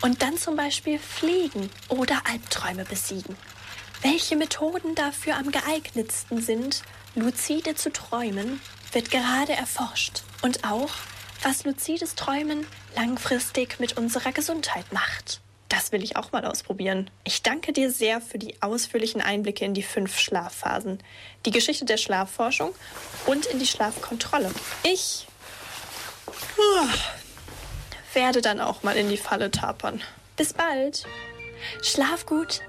Und 0.00 0.22
dann 0.22 0.36
zum 0.38 0.56
Beispiel 0.56 0.98
fliegen 0.98 1.70
oder 1.88 2.22
Albträume 2.28 2.84
besiegen. 2.84 3.36
Welche 4.02 4.36
Methoden 4.36 4.94
dafür 4.94 5.36
am 5.36 5.50
geeignetsten 5.50 6.40
sind, 6.40 6.82
luzide 7.14 7.74
zu 7.74 7.92
träumen, 7.92 8.60
wird 8.92 9.10
gerade 9.10 9.52
erforscht. 9.52 10.22
Und 10.42 10.64
auch, 10.64 10.90
was 11.42 11.64
luzides 11.64 12.14
Träumen 12.14 12.66
langfristig 12.94 13.78
mit 13.78 13.96
unserer 13.96 14.32
Gesundheit 14.32 14.92
macht. 14.92 15.40
Das 15.68 15.92
will 15.92 16.02
ich 16.02 16.16
auch 16.16 16.32
mal 16.32 16.44
ausprobieren. 16.46 17.10
Ich 17.24 17.42
danke 17.42 17.72
dir 17.72 17.90
sehr 17.90 18.20
für 18.20 18.38
die 18.38 18.62
ausführlichen 18.62 19.20
Einblicke 19.20 19.64
in 19.64 19.74
die 19.74 19.82
fünf 19.82 20.18
Schlafphasen, 20.18 20.98
die 21.44 21.50
Geschichte 21.50 21.84
der 21.84 21.98
Schlafforschung 21.98 22.74
und 23.26 23.46
in 23.46 23.58
die 23.58 23.66
Schlafkontrolle. 23.66 24.50
Ich 24.82 25.26
uh, 26.56 26.88
werde 28.14 28.40
dann 28.40 28.60
auch 28.60 28.82
mal 28.82 28.96
in 28.96 29.10
die 29.10 29.18
Falle 29.18 29.50
tapern. 29.50 30.02
Bis 30.36 30.54
bald. 30.54 31.04
Schlaf 31.82 32.24
gut. 32.24 32.62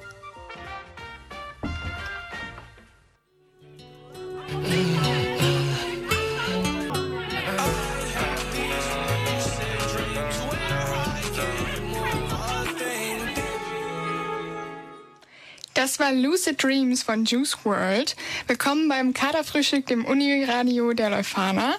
Das 15.79 15.97
war 15.97 16.11
Lucid 16.11 16.61
Dreams 16.61 17.03
von 17.03 17.23
Juice 17.23 17.57
World. 17.63 18.17
Willkommen 18.47 18.89
beim 18.89 19.13
Kaderfrühstück, 19.13 19.85
dem 19.85 20.03
Uniradio 20.03 20.91
der 20.91 21.09
Leuphana. 21.09 21.73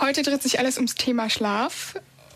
Heute 0.00 0.24
dreht 0.24 0.42
sich 0.42 0.58
alles 0.58 0.74
ums 0.74 0.96
Thema 0.96 1.30
Schlaf. 1.30 1.94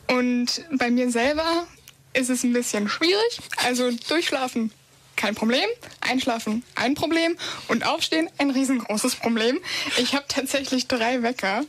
Und 0.09 0.65
bei 0.71 0.93
mir 0.93 1.11
selber 1.11 1.67
ist 2.13 2.31
es 2.31 2.45
ein 2.45 2.53
bisschen 2.53 2.89
schwierig. 2.89 3.41
Also 3.57 3.91
durchschlafen 3.91 4.71
kein 5.17 5.35
Problem, 5.35 5.69
einschlafen 6.01 6.63
ein 6.77 6.95
Problem 6.95 7.37
und 7.67 7.85
aufstehen 7.85 8.31
ein 8.39 8.51
riesengroßes 8.51 9.17
Problem. 9.17 9.59
Ich 9.97 10.15
habe 10.15 10.27
tatsächlich 10.29 10.87
drei 10.87 11.25
Wecker 11.25 11.65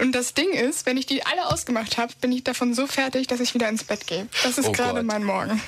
und 0.00 0.12
das 0.12 0.34
Ding 0.34 0.52
ist, 0.52 0.86
wenn 0.86 0.96
ich 0.96 1.06
die 1.06 1.26
alle 1.26 1.46
ausgemacht 1.46 1.98
habe, 1.98 2.12
bin 2.20 2.30
ich 2.30 2.44
davon 2.44 2.74
so 2.74 2.86
fertig, 2.86 3.26
dass 3.26 3.40
ich 3.40 3.54
wieder 3.54 3.68
ins 3.68 3.82
Bett 3.82 4.06
gehe. 4.06 4.28
Das 4.44 4.56
ist 4.56 4.68
oh 4.68 4.72
gerade 4.72 5.02
mein 5.02 5.24
Morgen. 5.24 5.60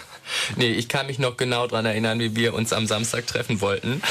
Nee, 0.57 0.71
ich 0.71 0.89
kann 0.89 1.07
mich 1.07 1.19
noch 1.19 1.37
genau 1.37 1.67
daran 1.67 1.87
erinnern, 1.87 2.19
wie 2.19 2.35
wir 2.37 2.55
uns 2.55 2.73
am 2.73 2.87
Samstag 2.87 3.27
treffen 3.27 3.61
wollten. 3.61 4.03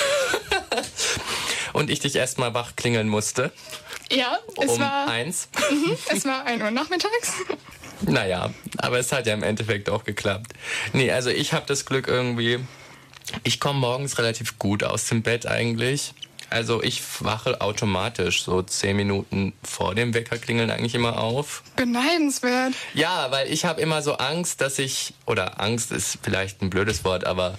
und 1.74 1.90
ich 1.90 2.00
dich 2.00 2.16
erstmal 2.16 2.54
wach 2.54 2.76
klingeln 2.76 3.08
musste. 3.10 3.52
Ja, 4.12 4.38
es 4.62 4.72
um 4.72 4.80
war 4.80 5.08
eins. 5.08 5.50
Mhm, 5.70 5.98
es 6.10 6.26
war 6.26 6.46
ein 6.46 6.62
Uhr 6.62 6.72
nachmittags. 6.72 7.34
Naja, 8.02 8.52
aber 8.78 9.00
es 9.00 9.12
hat 9.12 9.26
ja 9.26 9.34
im 9.34 9.44
Endeffekt 9.44 9.90
auch 9.90 10.04
geklappt. 10.04 10.54
Nee, 10.94 11.12
also 11.12 11.30
ich 11.30 11.54
habe 11.54 11.66
das 11.66 11.86
Glück 11.86 12.08
irgendwie, 12.08 12.60
ich 13.44 13.60
komme 13.60 13.80
morgens 13.80 14.18
relativ 14.18 14.60
gut 14.60 14.84
aus 14.84 15.06
dem 15.06 15.24
Bett 15.24 15.48
eigentlich. 15.48 16.14
Also 16.50 16.82
ich 16.84 17.02
wache 17.22 17.62
automatisch 17.62 18.44
so 18.44 18.62
zehn 18.62 18.96
Minuten 18.96 19.54
vor 19.64 19.96
dem 19.96 20.14
Wecker 20.14 20.38
klingeln 20.38 20.70
eigentlich 20.70 20.96
immer 20.96 21.20
auf. 21.20 21.64
Beneidenswert. 21.76 22.74
Ja, 22.94 23.32
weil 23.32 23.52
ich 23.52 23.66
habe 23.66 23.82
immer 23.82 24.02
so 24.02 24.14
Angst, 24.14 24.62
dass 24.62 24.80
ich, 24.80 25.14
oder 25.26 25.60
Angst 25.60 25.92
ist 25.92 26.20
vielleicht 26.22 26.62
ein 26.62 26.70
blödes 26.70 27.04
Wort, 27.04 27.26
aber 27.26 27.58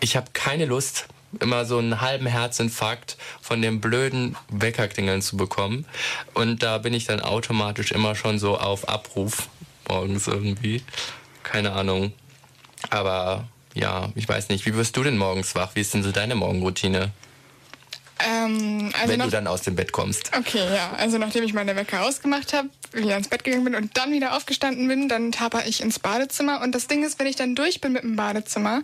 ich 0.00 0.16
habe 0.16 0.28
keine 0.32 0.66
Lust, 0.66 1.06
immer 1.40 1.64
so 1.64 1.78
einen 1.78 2.00
halben 2.00 2.26
Herzinfarkt 2.26 3.16
von 3.40 3.60
dem 3.60 3.80
blöden 3.80 4.36
Weckerklingeln 4.48 5.22
zu 5.22 5.36
bekommen. 5.36 5.84
Und 6.34 6.62
da 6.62 6.78
bin 6.78 6.94
ich 6.94 7.04
dann 7.04 7.20
automatisch 7.20 7.92
immer 7.92 8.14
schon 8.14 8.38
so 8.38 8.58
auf 8.58 8.88
Abruf 8.88 9.48
morgens 9.88 10.26
irgendwie. 10.26 10.82
Keine 11.42 11.72
Ahnung. 11.72 12.12
Aber 12.90 13.48
ja, 13.74 14.08
ich 14.14 14.28
weiß 14.28 14.48
nicht. 14.48 14.66
Wie 14.66 14.74
wirst 14.74 14.96
du 14.96 15.02
denn 15.02 15.18
morgens 15.18 15.54
wach? 15.54 15.74
Wie 15.74 15.80
ist 15.80 15.94
denn 15.94 16.02
so 16.02 16.12
deine 16.12 16.34
Morgenroutine? 16.34 17.12
Ähm, 18.20 18.90
also 18.98 19.12
Wenn 19.12 19.20
du 19.20 19.30
dann 19.30 19.46
aus 19.46 19.62
dem 19.62 19.76
Bett 19.76 19.92
kommst. 19.92 20.30
Okay, 20.36 20.64
ja. 20.74 20.92
Also 20.96 21.18
nachdem 21.18 21.44
ich 21.44 21.54
meine 21.54 21.76
Wecker 21.76 22.04
ausgemacht 22.04 22.52
habe, 22.52 22.68
wieder 22.92 23.16
ins 23.16 23.28
Bett 23.28 23.44
gegangen 23.44 23.64
bin 23.64 23.74
und 23.74 23.96
dann 23.96 24.12
wieder 24.12 24.36
aufgestanden 24.36 24.88
bin, 24.88 25.08
dann 25.08 25.30
taper 25.30 25.66
ich 25.66 25.80
ins 25.80 25.98
Badezimmer. 25.98 26.60
Und 26.62 26.74
das 26.74 26.88
Ding 26.88 27.04
ist, 27.04 27.18
wenn 27.18 27.26
ich 27.26 27.36
dann 27.36 27.54
durch 27.54 27.80
bin 27.80 27.92
mit 27.92 28.02
dem 28.02 28.16
Badezimmer, 28.16 28.82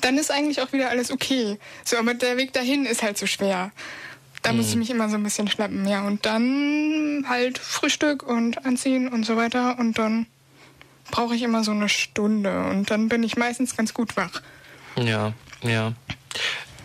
dann 0.00 0.18
ist 0.18 0.30
eigentlich 0.30 0.60
auch 0.60 0.72
wieder 0.72 0.90
alles 0.90 1.10
okay. 1.10 1.58
So, 1.84 1.96
aber 1.96 2.14
der 2.14 2.36
Weg 2.36 2.52
dahin 2.52 2.84
ist 2.84 3.02
halt 3.02 3.16
so 3.16 3.26
schwer. 3.26 3.70
Da 4.42 4.52
mhm. 4.52 4.58
muss 4.58 4.68
ich 4.68 4.76
mich 4.76 4.90
immer 4.90 5.08
so 5.08 5.16
ein 5.16 5.22
bisschen 5.22 5.48
schleppen, 5.48 5.88
ja. 5.88 6.06
Und 6.06 6.26
dann 6.26 7.24
halt 7.28 7.58
Frühstück 7.58 8.22
und 8.22 8.66
anziehen 8.66 9.08
und 9.08 9.24
so 9.24 9.36
weiter. 9.36 9.78
Und 9.78 9.98
dann 9.98 10.26
brauche 11.10 11.34
ich 11.34 11.42
immer 11.42 11.64
so 11.64 11.70
eine 11.70 11.88
Stunde. 11.88 12.64
Und 12.66 12.90
dann 12.90 13.08
bin 13.08 13.22
ich 13.22 13.36
meistens 13.36 13.76
ganz 13.76 13.94
gut 13.94 14.16
wach. 14.16 14.42
Ja, 14.96 15.32
ja. 15.62 15.94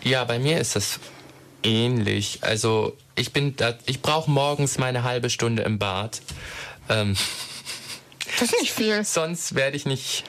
Ja, 0.02 0.24
bei 0.24 0.38
mir 0.38 0.58
ist 0.58 0.76
das 0.76 0.98
ähnlich. 1.62 2.38
Also 2.42 2.96
ich 3.14 3.32
bin 3.32 3.56
da, 3.56 3.74
ich 3.86 4.02
brauche 4.02 4.30
morgens 4.30 4.78
meine 4.78 5.02
halbe 5.02 5.30
Stunde 5.30 5.62
im 5.62 5.78
Bad. 5.78 6.20
Ähm, 6.88 7.16
das 8.38 8.52
ist 8.52 8.60
nicht 8.60 8.72
viel. 8.72 9.04
Sonst 9.04 9.54
werde 9.54 9.76
ich 9.76 9.86
nicht, 9.86 10.24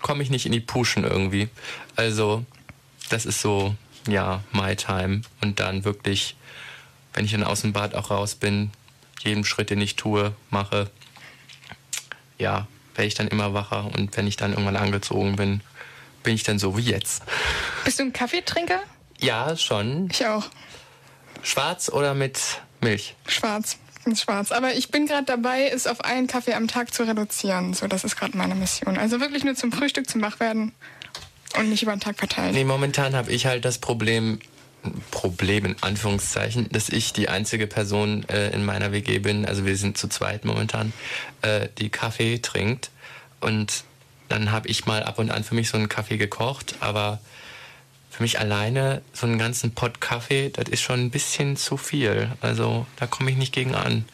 komme 0.00 0.22
ich 0.22 0.30
nicht 0.30 0.46
in 0.46 0.52
die 0.52 0.60
Puschen 0.60 1.04
irgendwie. 1.04 1.48
Also 1.96 2.44
das 3.10 3.26
ist 3.26 3.40
so, 3.40 3.74
ja, 4.08 4.42
my 4.52 4.74
time. 4.76 5.22
Und 5.40 5.60
dann 5.60 5.84
wirklich, 5.84 6.36
wenn 7.12 7.24
ich 7.24 7.32
dann 7.32 7.44
aus 7.44 7.62
dem 7.62 7.72
Bad 7.72 7.94
auch 7.94 8.10
raus 8.10 8.34
bin, 8.34 8.70
jeden 9.22 9.44
Schritt, 9.44 9.70
den 9.70 9.80
ich 9.80 9.96
tue, 9.96 10.34
mache, 10.48 10.90
ja, 12.38 12.66
werde 12.94 13.08
ich 13.08 13.14
dann 13.14 13.28
immer 13.28 13.52
wacher. 13.52 13.90
Und 13.94 14.16
wenn 14.16 14.26
ich 14.26 14.36
dann 14.36 14.52
irgendwann 14.52 14.76
angezogen 14.76 15.36
bin, 15.36 15.60
bin 16.22 16.34
ich 16.34 16.42
dann 16.42 16.58
so 16.58 16.76
wie 16.76 16.82
jetzt. 16.82 17.22
Bist 17.84 17.98
du 17.98 18.04
ein 18.04 18.12
Kaffeetrinker? 18.12 18.80
Ja, 19.20 19.56
schon. 19.56 20.08
Ich 20.10 20.26
auch. 20.26 20.48
Schwarz 21.42 21.88
oder 21.88 22.14
mit 22.14 22.40
Milch? 22.80 23.14
Schwarz. 23.26 23.78
Schwarz. 24.14 24.50
Aber 24.50 24.74
ich 24.74 24.90
bin 24.90 25.06
gerade 25.06 25.26
dabei, 25.26 25.68
es 25.68 25.86
auf 25.86 26.00
einen 26.00 26.26
Kaffee 26.26 26.54
am 26.54 26.68
Tag 26.68 26.92
zu 26.92 27.04
reduzieren. 27.04 27.74
So, 27.74 27.86
das 27.86 28.02
ist 28.02 28.16
gerade 28.16 28.36
meine 28.36 28.54
Mission. 28.54 28.96
Also 28.96 29.20
wirklich 29.20 29.44
nur 29.44 29.54
zum 29.54 29.72
Frühstück, 29.72 30.08
zum 30.08 30.22
Wachwerden 30.22 30.72
und 31.56 31.68
nicht 31.68 31.82
über 31.82 31.92
den 31.92 32.00
Tag 32.00 32.18
verteilen. 32.18 32.54
Nee, 32.54 32.64
momentan 32.64 33.14
habe 33.14 33.30
ich 33.30 33.46
halt 33.46 33.64
das 33.64 33.78
Problem, 33.78 34.40
Problem 35.10 35.64
in 35.64 35.76
Anführungszeichen, 35.80 36.68
dass 36.70 36.88
ich 36.88 37.12
die 37.12 37.28
einzige 37.28 37.66
Person 37.66 38.26
äh, 38.28 38.50
in 38.50 38.64
meiner 38.64 38.92
WG 38.92 39.18
bin, 39.18 39.44
also 39.44 39.66
wir 39.66 39.76
sind 39.76 39.98
zu 39.98 40.08
zweit 40.08 40.44
momentan, 40.44 40.92
äh, 41.42 41.68
die 41.78 41.90
Kaffee 41.90 42.38
trinkt. 42.38 42.90
Und 43.40 43.84
dann 44.28 44.52
habe 44.52 44.68
ich 44.68 44.86
mal 44.86 45.02
ab 45.02 45.18
und 45.18 45.30
an 45.30 45.44
für 45.44 45.54
mich 45.54 45.68
so 45.68 45.76
einen 45.76 45.88
Kaffee 45.88 46.16
gekocht, 46.16 46.76
aber 46.80 47.20
für 48.20 48.24
mich 48.24 48.38
alleine 48.38 49.00
so 49.14 49.26
einen 49.26 49.38
ganzen 49.38 49.72
Pott 49.72 50.02
Kaffee, 50.02 50.50
das 50.50 50.68
ist 50.68 50.82
schon 50.82 51.00
ein 51.00 51.10
bisschen 51.10 51.56
zu 51.56 51.78
viel. 51.78 52.30
Also 52.42 52.86
da 52.96 53.06
komme 53.06 53.30
ich 53.30 53.38
nicht 53.38 53.54
gegen 53.54 53.74
an. 53.74 54.04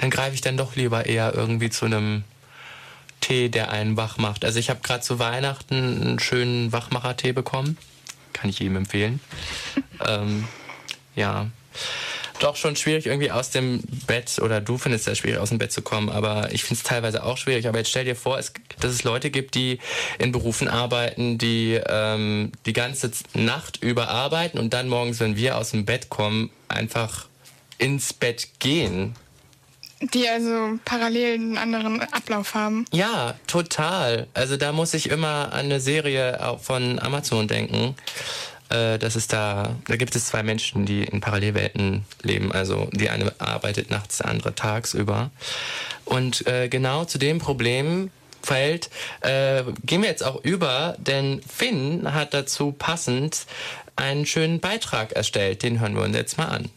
Dann 0.00 0.10
greife 0.10 0.34
ich 0.34 0.40
dann 0.40 0.56
doch 0.56 0.74
lieber 0.74 1.06
eher 1.06 1.32
irgendwie 1.32 1.70
zu 1.70 1.84
einem 1.84 2.24
Tee, 3.20 3.48
der 3.48 3.70
einen 3.70 3.96
wach 3.96 4.18
macht. 4.18 4.44
Also 4.44 4.58
ich 4.58 4.68
habe 4.68 4.80
gerade 4.82 5.02
zu 5.02 5.20
Weihnachten 5.20 5.76
einen 5.76 6.18
schönen 6.18 6.72
Wachmacher-Tee 6.72 7.30
bekommen. 7.30 7.78
Kann 8.32 8.50
ich 8.50 8.58
jedem 8.58 8.78
empfehlen. 8.78 9.20
ähm, 10.04 10.48
ja 11.14 11.46
doch 12.40 12.56
schon 12.56 12.76
schwierig, 12.76 13.06
irgendwie 13.06 13.30
aus 13.30 13.50
dem 13.50 13.80
Bett, 14.06 14.38
oder 14.40 14.60
du 14.60 14.78
findest 14.78 15.08
es 15.08 15.18
schwierig, 15.18 15.38
aus 15.38 15.50
dem 15.50 15.58
Bett 15.58 15.72
zu 15.72 15.82
kommen, 15.82 16.08
aber 16.08 16.52
ich 16.52 16.64
finde 16.64 16.80
es 16.80 16.82
teilweise 16.82 17.24
auch 17.24 17.36
schwierig. 17.36 17.68
Aber 17.68 17.78
jetzt 17.78 17.90
stell 17.90 18.04
dir 18.04 18.16
vor, 18.16 18.38
es, 18.38 18.52
dass 18.80 18.92
es 18.92 19.04
Leute 19.04 19.30
gibt, 19.30 19.54
die 19.54 19.78
in 20.18 20.32
Berufen 20.32 20.68
arbeiten, 20.68 21.38
die 21.38 21.80
ähm, 21.88 22.52
die 22.66 22.72
ganze 22.72 23.10
Nacht 23.34 23.82
über 23.82 24.08
arbeiten 24.08 24.58
und 24.58 24.72
dann 24.72 24.88
morgens, 24.88 25.20
wenn 25.20 25.36
wir 25.36 25.56
aus 25.56 25.70
dem 25.70 25.84
Bett 25.84 26.08
kommen, 26.08 26.50
einfach 26.68 27.26
ins 27.78 28.12
Bett 28.12 28.48
gehen. 28.58 29.14
Die 30.00 30.28
also 30.28 30.78
parallel 30.84 31.34
einen 31.34 31.56
anderen 31.56 32.02
Ablauf 32.02 32.54
haben. 32.54 32.84
Ja, 32.92 33.34
total. 33.46 34.26
Also 34.34 34.58
da 34.58 34.72
muss 34.72 34.92
ich 34.92 35.08
immer 35.08 35.52
an 35.52 35.66
eine 35.66 35.80
Serie 35.80 36.38
von 36.60 36.98
Amazon 36.98 37.48
denken 37.48 37.94
äh, 38.68 38.98
dass 38.98 39.14
da, 39.28 39.76
da 39.86 39.96
gibt 39.96 40.16
es 40.16 40.26
zwei 40.26 40.42
Menschen, 40.42 40.86
die 40.86 41.04
in 41.04 41.20
Parallelwelten 41.20 42.04
leben. 42.22 42.52
Also 42.52 42.88
die 42.92 43.10
eine 43.10 43.32
arbeitet 43.38 43.90
nachts, 43.90 44.18
der 44.18 44.28
andere 44.28 44.54
tagsüber. 44.54 45.30
Und 46.04 46.46
äh, 46.46 46.68
genau 46.68 47.04
zu 47.04 47.18
dem 47.18 47.38
Problem 47.38 48.10
Feld 48.42 48.90
äh, 49.22 49.64
gehen 49.84 50.02
wir 50.02 50.08
jetzt 50.08 50.24
auch 50.24 50.44
über, 50.44 50.94
denn 50.98 51.42
Finn 51.42 52.14
hat 52.14 52.32
dazu 52.32 52.70
passend 52.72 53.46
einen 53.96 54.24
schönen 54.24 54.60
Beitrag 54.60 55.12
erstellt. 55.12 55.62
Den 55.62 55.80
hören 55.80 55.96
wir 55.96 56.02
uns 56.02 56.16
jetzt 56.16 56.38
mal 56.38 56.46
an. 56.46 56.70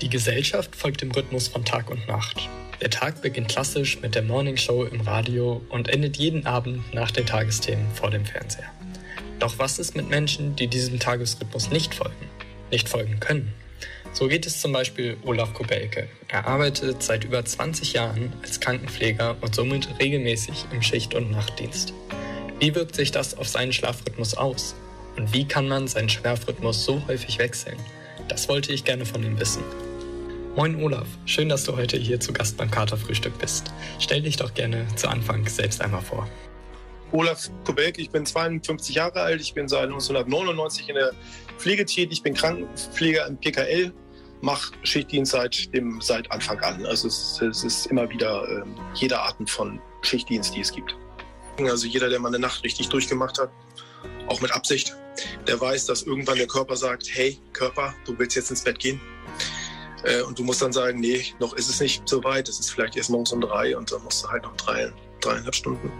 Die 0.00 0.08
Gesellschaft 0.08 0.74
folgt 0.74 1.02
dem 1.02 1.10
Rhythmus 1.10 1.48
von 1.48 1.64
Tag 1.64 1.90
und 1.90 2.06
Nacht. 2.08 2.48
Der 2.80 2.90
Tag 2.90 3.22
beginnt 3.22 3.48
klassisch 3.48 4.00
mit 4.00 4.14
der 4.14 4.22
Morning 4.22 4.56
Show 4.56 4.84
im 4.84 5.00
Radio 5.00 5.60
und 5.68 5.88
endet 5.88 6.16
jeden 6.16 6.46
Abend 6.46 6.94
nach 6.94 7.10
den 7.10 7.26
Tagesthemen 7.26 7.90
vor 7.92 8.10
dem 8.10 8.24
Fernseher. 8.24 8.70
Doch 9.40 9.58
was 9.58 9.80
ist 9.80 9.96
mit 9.96 10.08
Menschen, 10.08 10.54
die 10.54 10.68
diesem 10.68 11.00
Tagesrhythmus 11.00 11.70
nicht 11.70 11.92
folgen, 11.92 12.28
nicht 12.70 12.88
folgen 12.88 13.18
können? 13.18 13.52
So 14.12 14.28
geht 14.28 14.46
es 14.46 14.60
zum 14.60 14.72
Beispiel 14.72 15.16
Olaf 15.24 15.54
Kubelke. 15.54 16.08
Er 16.28 16.46
arbeitet 16.46 17.02
seit 17.02 17.24
über 17.24 17.44
20 17.44 17.94
Jahren 17.94 18.32
als 18.42 18.60
Krankenpfleger 18.60 19.36
und 19.40 19.54
somit 19.56 19.88
regelmäßig 20.00 20.66
im 20.72 20.80
Schicht- 20.80 21.14
und 21.14 21.32
Nachtdienst. 21.32 21.92
Wie 22.60 22.74
wirkt 22.76 22.94
sich 22.94 23.10
das 23.10 23.36
auf 23.36 23.48
seinen 23.48 23.72
Schlafrhythmus 23.72 24.34
aus? 24.34 24.76
Und 25.16 25.32
wie 25.32 25.46
kann 25.46 25.66
man 25.66 25.88
seinen 25.88 26.08
Schlafrhythmus 26.08 26.84
so 26.84 27.02
häufig 27.08 27.38
wechseln? 27.38 27.76
Das 28.28 28.48
wollte 28.48 28.72
ich 28.72 28.84
gerne 28.84 29.04
von 29.04 29.22
ihm 29.22 29.38
wissen. 29.38 29.62
Moin 30.58 30.74
Olaf, 30.82 31.06
schön, 31.24 31.48
dass 31.48 31.62
du 31.62 31.76
heute 31.76 31.96
hier 31.96 32.18
zu 32.18 32.32
Gast 32.32 32.56
beim 32.56 32.68
Katerfrühstück 32.68 33.38
bist. 33.38 33.72
Stell 34.00 34.22
dich 34.22 34.38
doch 34.38 34.52
gerne 34.54 34.88
zu 34.96 35.06
Anfang 35.06 35.46
selbst 35.46 35.80
einmal 35.80 36.02
vor. 36.02 36.28
Olaf 37.12 37.48
Kubek, 37.64 37.96
ich 37.96 38.10
bin 38.10 38.26
52 38.26 38.96
Jahre 38.96 39.20
alt, 39.20 39.40
ich 39.40 39.54
bin 39.54 39.68
seit 39.68 39.84
1999 39.84 40.88
in 40.88 40.96
der 40.96 41.12
Pflege 41.58 41.86
tätig, 41.86 42.08
ich 42.10 42.22
bin 42.24 42.34
Krankenpfleger 42.34 43.28
im 43.28 43.36
PKL, 43.36 43.92
mache 44.40 44.72
Schichtdienst 44.82 45.30
seit, 45.30 45.72
dem, 45.72 46.00
seit 46.00 46.28
Anfang 46.32 46.58
an. 46.58 46.84
Also 46.86 47.06
es, 47.06 47.40
es 47.40 47.62
ist 47.62 47.86
immer 47.86 48.10
wieder 48.10 48.42
äh, 48.48 48.64
jede 48.94 49.16
Art 49.16 49.36
von 49.48 49.80
Schichtdienst, 50.02 50.56
die 50.56 50.62
es 50.62 50.72
gibt. 50.72 50.96
Also 51.58 51.86
jeder, 51.86 52.08
der 52.08 52.18
mal 52.18 52.30
eine 52.30 52.40
Nacht 52.40 52.64
richtig 52.64 52.88
durchgemacht 52.88 53.38
hat, 53.38 53.50
auch 54.26 54.40
mit 54.40 54.50
Absicht, 54.50 54.96
der 55.46 55.60
weiß, 55.60 55.86
dass 55.86 56.02
irgendwann 56.02 56.38
der 56.38 56.48
Körper 56.48 56.74
sagt, 56.74 57.06
hey 57.12 57.38
Körper, 57.52 57.94
du 58.04 58.18
willst 58.18 58.34
jetzt 58.34 58.50
ins 58.50 58.64
Bett 58.64 58.80
gehen. 58.80 59.00
Äh, 60.04 60.22
und 60.22 60.38
du 60.38 60.44
musst 60.44 60.62
dann 60.62 60.72
sagen, 60.72 61.00
nee, 61.00 61.24
noch 61.40 61.54
ist 61.54 61.68
es 61.68 61.80
nicht 61.80 62.08
so 62.08 62.22
weit, 62.24 62.48
es 62.48 62.58
ist 62.60 62.70
vielleicht 62.70 62.96
erst 62.96 63.10
morgens 63.10 63.32
um 63.32 63.40
drei 63.40 63.76
und 63.76 63.90
dann 63.90 64.02
musst 64.02 64.24
du 64.24 64.28
halt 64.28 64.44
noch 64.44 64.56
drei, 64.56 64.92
dreieinhalb 65.20 65.54
Stunden 65.54 65.90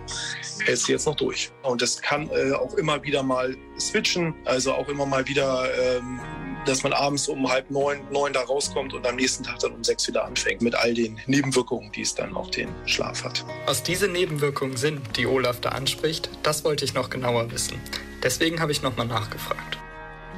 hältst 0.68 0.88
du 0.88 0.92
jetzt 0.92 1.06
noch 1.06 1.16
durch. 1.16 1.50
Und 1.62 1.82
das 1.82 2.00
kann 2.00 2.28
äh, 2.30 2.52
auch 2.52 2.74
immer 2.74 3.02
wieder 3.02 3.22
mal 3.22 3.56
switchen, 3.78 4.34
also 4.44 4.72
auch 4.72 4.88
immer 4.88 5.06
mal 5.06 5.26
wieder, 5.26 5.66
ähm, 5.96 6.20
dass 6.66 6.82
man 6.82 6.92
abends 6.92 7.28
um 7.28 7.48
halb 7.48 7.70
neun, 7.70 8.00
neun 8.10 8.32
da 8.32 8.42
rauskommt 8.42 8.92
und 8.92 9.06
am 9.06 9.16
nächsten 9.16 9.44
Tag 9.44 9.58
dann 9.60 9.72
um 9.72 9.82
sechs 9.82 10.06
wieder 10.06 10.24
anfängt 10.24 10.60
mit 10.60 10.74
all 10.74 10.92
den 10.92 11.18
Nebenwirkungen, 11.26 11.90
die 11.92 12.02
es 12.02 12.14
dann 12.14 12.34
auf 12.34 12.50
den 12.50 12.68
Schlaf 12.86 13.24
hat. 13.24 13.44
Was 13.66 13.82
diese 13.82 14.08
Nebenwirkungen 14.08 14.76
sind, 14.76 15.16
die 15.16 15.26
Olaf 15.26 15.60
da 15.60 15.70
anspricht, 15.70 16.30
das 16.42 16.64
wollte 16.64 16.84
ich 16.84 16.94
noch 16.94 17.10
genauer 17.10 17.50
wissen. 17.50 17.80
Deswegen 18.22 18.60
habe 18.60 18.72
ich 18.72 18.82
nochmal 18.82 19.06
nachgefragt 19.06 19.78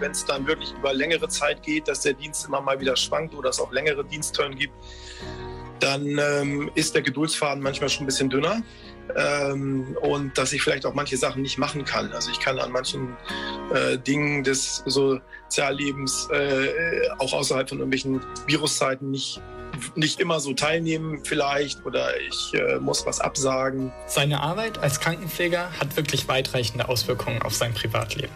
wenn 0.01 0.13
es 0.13 0.25
dann 0.25 0.47
wirklich 0.47 0.73
über 0.73 0.93
längere 0.93 1.29
Zeit 1.29 1.63
geht, 1.63 1.89
dass 1.89 2.01
der 2.01 2.15
Dienst 2.15 2.47
immer 2.47 2.61
mal 2.61 2.81
wieder 2.81 2.97
schwankt 2.97 3.35
oder 3.35 3.51
es 3.51 3.61
auch 3.61 3.73
längere 3.73 4.05
Dienstturn 4.05 4.57
gibt, 4.57 4.75
dann 5.81 6.19
ähm, 6.19 6.71
ist 6.75 6.95
der 6.95 7.03
Geduldsfaden 7.03 7.63
manchmal 7.63 7.89
schon 7.89 8.05
ein 8.05 8.07
bisschen 8.07 8.29
dünner 8.29 8.63
ähm, 9.17 9.97
und 10.03 10.37
dass 10.37 10.53
ich 10.53 10.63
vielleicht 10.63 10.87
auch 10.87 10.95
manche 10.95 11.17
Sachen 11.17 11.43
nicht 11.43 11.59
machen 11.59 11.85
kann. 11.85 12.13
Also 12.13 12.31
ich 12.31 12.41
kann 12.41 12.59
an 12.59 12.71
manchen 12.71 13.17
äh, 13.75 13.99
Dingen 13.99 14.45
des 14.45 14.83
Soziallebens 14.87 16.29
äh, 16.31 17.09
auch 17.19 17.33
außerhalb 17.33 17.69
von 17.69 17.79
irgendwelchen 17.79 18.21
Viruszeiten 18.47 19.11
nicht 19.11 19.41
nicht 19.95 20.21
immer 20.21 20.41
so 20.41 20.53
teilnehmen 20.53 21.21
vielleicht 21.25 21.87
oder 21.87 22.19
ich 22.21 22.53
äh, 22.55 22.79
muss 22.79 23.07
was 23.07 23.21
absagen. 23.21 23.93
Seine 24.07 24.41
Arbeit 24.41 24.79
als 24.79 25.01
Krankenpfleger 25.01 25.71
hat 25.79 25.97
wirklich 25.97 26.29
weitreichende 26.29 26.89
Auswirkungen 26.89 27.41
auf 27.43 27.55
sein 27.55 27.73
Privatleben. 27.73 28.35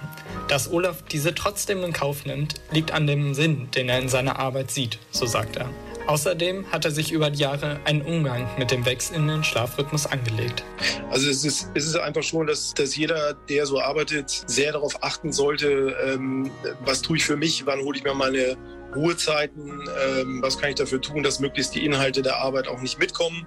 Dass 0.49 0.71
Olaf 0.71 1.03
diese 1.11 1.35
trotzdem 1.35 1.83
in 1.85 1.93
Kauf 1.93 2.27
nimmt, 2.27 2.55
liegt 2.71 2.93
an 2.93 3.07
dem 3.07 3.35
Sinn, 3.35 3.69
den 3.75 3.89
er 3.89 3.99
in 3.99 4.09
seiner 4.09 4.39
Arbeit 4.39 4.71
sieht, 4.71 4.99
so 5.11 5.27
sagt 5.27 5.57
er. 5.57 5.71
Außerdem 6.07 6.71
hat 6.71 6.85
er 6.85 6.91
sich 6.91 7.13
über 7.13 7.31
die 7.31 7.39
Jahre 7.39 7.81
einen 7.87 8.03
Umgang 8.03 8.47
mit 8.59 8.71
dem 8.71 8.85
wechselnden 8.85 9.43
Schlafrhythmus 9.43 10.07
angelegt. 10.07 10.63
Also 11.11 11.31
es 11.31 11.45
ist, 11.45 11.71
es 11.75 11.87
ist 11.87 11.97
einfach 11.97 12.23
schon, 12.23 12.47
dass, 12.47 12.75
dass 12.75 12.95
jeder, 12.95 13.33
der 13.49 13.65
so 13.65 13.81
arbeitet, 13.81 14.45
sehr 14.47 14.73
darauf 14.73 15.03
achten 15.03 15.33
sollte, 15.33 15.97
ähm, 16.07 16.51
was 16.85 17.01
tue 17.01 17.17
ich 17.17 17.25
für 17.25 17.37
mich, 17.37 17.65
wann 17.65 17.81
hole 17.81 17.97
ich 17.97 18.05
mir 18.05 18.13
meine 18.13 18.59
Ruhezeiten, 18.95 19.89
ähm, 20.07 20.43
was 20.43 20.59
kann 20.59 20.71
ich 20.71 20.77
dafür 20.77 21.01
tun, 21.01 21.23
dass 21.23 21.41
möglichst 21.41 21.75
die 21.75 21.85
Inhalte 21.85 22.23
der 22.23 22.37
Arbeit 22.37 22.69
auch 22.69 22.81
nicht 22.81 22.99
mitkommen. 22.99 23.47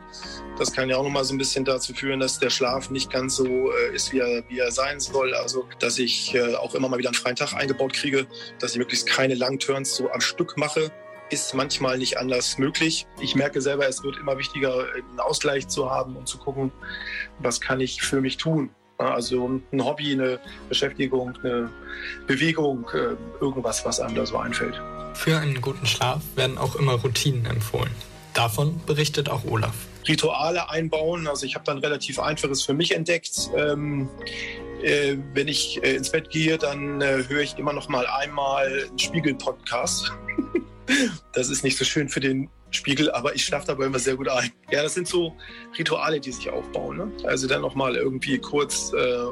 Das 0.58 0.72
kann 0.74 0.90
ja 0.90 0.98
auch 0.98 1.04
nochmal 1.04 1.24
so 1.24 1.34
ein 1.34 1.38
bisschen 1.38 1.66
dazu 1.66 1.94
führen, 1.94 2.20
dass 2.20 2.40
der 2.40 2.50
Schlaf 2.50 2.90
nicht 2.90 3.12
ganz 3.12 3.36
so 3.36 3.46
äh, 3.46 3.96
ist, 3.96 4.12
wie 4.12 4.20
er, 4.20 4.44
wie 4.50 4.60
er 4.60 4.72
sein 4.72 5.00
soll. 5.00 5.34
Also, 5.34 5.68
dass 5.80 6.00
ich 6.00 6.34
äh, 6.36 6.56
auch 6.56 6.76
immer 6.76 6.90
mal 6.90 6.98
wieder 6.98 7.10
einen 7.10 7.16
freien 7.16 7.36
Tag 7.36 7.54
eingebaut 7.54 7.94
kriege, 7.94 8.28
dass 8.60 8.72
ich 8.72 8.78
möglichst 8.78 9.08
keine 9.08 9.36
Langturns 9.36 9.96
so 9.96 10.12
am 10.12 10.22
Stück 10.22 10.58
mache 10.58 10.92
ist 11.30 11.54
manchmal 11.54 11.98
nicht 11.98 12.18
anders 12.18 12.58
möglich. 12.58 13.06
Ich 13.20 13.36
merke 13.36 13.62
selber, 13.62 13.88
es 13.88 14.04
wird 14.04 14.18
immer 14.18 14.38
wichtiger, 14.38 14.86
einen 14.94 15.20
Ausgleich 15.20 15.68
zu 15.68 15.90
haben 15.92 16.16
und 16.16 16.28
zu 16.28 16.38
gucken, 16.38 16.72
was 17.40 17.60
kann 17.60 17.82
ich 17.82 18.02
für 18.02 18.22
mich 18.22 18.38
tun. 18.38 18.70
Also 18.98 19.48
ein 19.48 19.84
Hobby, 19.84 20.14
eine 20.14 20.40
Beschäftigung, 20.70 21.38
eine 21.44 21.70
Bewegung, 22.26 22.88
äh, 22.94 23.16
irgendwas, 23.42 23.86
was 23.86 24.00
einem 24.00 24.16
da 24.16 24.26
so 24.26 24.38
einfällt. 24.38 24.82
Für 25.18 25.40
einen 25.40 25.62
guten 25.62 25.88
Schlaf 25.88 26.22
werden 26.36 26.60
auch 26.60 26.76
immer 26.76 26.94
Routinen 26.94 27.48
empfohlen. 27.48 27.92
Davon 28.36 28.80
berichtet 28.86 29.30
auch 29.30 29.44
Olaf. 29.46 29.74
Rituale 30.08 30.70
einbauen. 30.70 31.28
Also 31.28 31.46
ich 31.46 31.56
habe 31.56 31.66
dann 31.66 31.80
relativ 31.80 32.20
einfaches 32.20 32.62
für 32.62 32.76
mich 32.76 32.96
entdeckt. 32.96 33.50
Ähm, 33.58 34.08
äh, 34.84 35.18
wenn 35.34 35.48
ich 35.48 35.84
äh, 35.84 35.96
ins 35.96 36.12
Bett 36.12 36.30
gehe, 36.30 36.60
dann 36.60 37.02
äh, 37.02 37.24
höre 37.28 37.42
ich 37.42 37.58
immer 37.58 37.74
noch 37.74 37.90
mal 37.90 38.06
einmal 38.06 38.68
einen 38.88 39.00
Spiegel-Podcast. 39.00 40.14
das 41.34 41.50
ist 41.50 41.64
nicht 41.64 41.78
so 41.78 41.84
schön 41.84 42.10
für 42.10 42.20
den 42.20 42.48
Spiegel, 42.70 43.12
aber 43.12 43.36
ich 43.36 43.44
schlafe 43.44 43.66
dabei 43.66 43.88
immer 43.88 44.00
sehr 44.00 44.16
gut 44.16 44.30
ein. 44.30 44.52
Ja, 44.70 44.84
das 44.84 44.94
sind 44.94 45.08
so 45.08 45.36
Rituale, 45.78 46.20
die 46.20 46.32
sich 46.32 46.50
aufbauen. 46.52 46.98
Ne? 46.98 47.12
Also 47.26 47.48
dann 47.48 47.62
noch 47.62 47.74
mal 47.74 47.96
irgendwie 47.96 48.38
kurz 48.38 48.94
äh, 48.94 49.24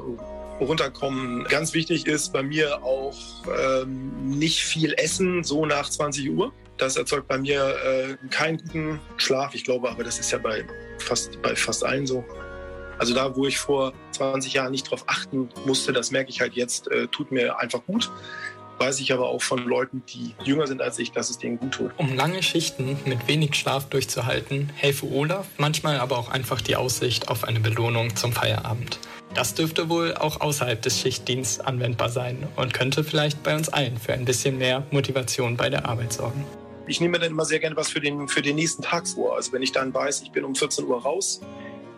runterkommen. 0.60 1.44
Ganz 1.46 1.74
wichtig 1.74 2.08
ist 2.08 2.34
bei 2.34 2.44
mir 2.44 2.84
auch 2.84 3.16
ähm, 3.60 4.30
nicht 4.30 4.64
viel 4.64 4.94
essen, 4.94 5.44
so 5.44 5.66
nach 5.66 5.90
20 5.90 6.30
Uhr. 6.30 6.54
Das 6.78 6.98
erzeugt 6.98 7.28
bei 7.28 7.38
mir 7.38 7.76
äh, 7.86 8.28
keinen 8.30 8.58
guten 8.58 9.00
Schlaf. 9.18 9.56
Ich 9.56 9.64
glaube 9.64 9.90
aber, 9.90 10.04
das 10.04 10.20
ist 10.20 10.32
ja 10.32 10.38
bei 10.38 10.66
fast, 11.00 11.42
bei 11.42 11.56
fast 11.56 11.84
allen 11.84 12.06
so. 12.06 12.24
Also 12.98 13.14
da, 13.14 13.36
wo 13.36 13.46
ich 13.46 13.58
vor 13.58 13.94
20 14.12 14.54
Jahren 14.54 14.72
nicht 14.72 14.88
darauf 14.88 15.04
achten 15.08 15.50
musste, 15.66 15.94
das 15.94 16.12
merke 16.12 16.30
ich 16.30 16.42
halt 16.42 16.54
jetzt, 16.54 16.90
äh, 16.90 17.08
tut 17.08 17.32
mir 17.32 17.60
einfach 17.60 17.84
gut. 17.86 18.12
Weiß 18.78 19.00
ich 19.00 19.14
aber 19.14 19.30
auch 19.30 19.42
von 19.42 19.60
Leuten, 19.60 20.04
die 20.10 20.36
jünger 20.44 20.68
sind 20.68 20.82
als 20.82 21.00
ich, 21.00 21.14
dass 21.14 21.30
es 21.30 21.38
denen 21.38 21.58
gut 21.58 21.72
tut. 21.72 21.92
Um 21.98 22.14
lange 22.14 22.44
Schichten 22.44 22.98
mit 23.06 23.26
wenig 23.28 23.56
Schlaf 23.56 23.88
durchzuhalten, 23.88 24.70
helfe 24.76 25.10
Olaf 25.10 25.48
manchmal 25.58 26.00
aber 26.00 26.18
auch 26.18 26.30
einfach 26.30 26.60
die 26.60 26.76
Aussicht 26.76 27.30
auf 27.30 27.46
eine 27.46 27.62
Belohnung 27.62 28.16
zum 28.18 28.34
Feierabend. 28.34 29.00
Das 29.36 29.54
dürfte 29.54 29.90
wohl 29.90 30.16
auch 30.16 30.40
außerhalb 30.40 30.82
des 30.82 30.98
Schichtdienstes 30.98 31.60
anwendbar 31.60 32.08
sein 32.08 32.48
und 32.56 32.74
könnte 32.74 33.04
vielleicht 33.04 33.44
bei 33.44 33.54
uns 33.54 33.68
allen 33.68 33.98
für 33.98 34.14
ein 34.14 34.24
bisschen 34.24 34.58
mehr 34.58 34.84
Motivation 34.92 35.58
bei 35.58 35.70
der 35.70 35.86
Arbeit 35.86 36.14
sorgen. 36.14 36.46
Ich 36.88 37.02
nehme 37.02 37.20
dann 37.20 37.32
immer 37.32 37.44
sehr 37.44 37.60
gerne 37.60 37.76
was 37.76 37.90
für 37.90 38.00
den, 38.00 38.30
für 38.30 38.42
den 38.42 38.56
nächsten 38.56 38.82
Tag 38.82 39.08
vor. 39.08 39.36
Also 39.36 39.52
wenn 39.52 39.62
ich 39.62 39.74
dann 39.74 39.94
weiß, 39.94 40.22
ich 40.22 40.32
bin 40.32 40.46
um 40.46 40.56
14 40.56 40.86
Uhr 40.86 41.02
raus, 41.02 41.42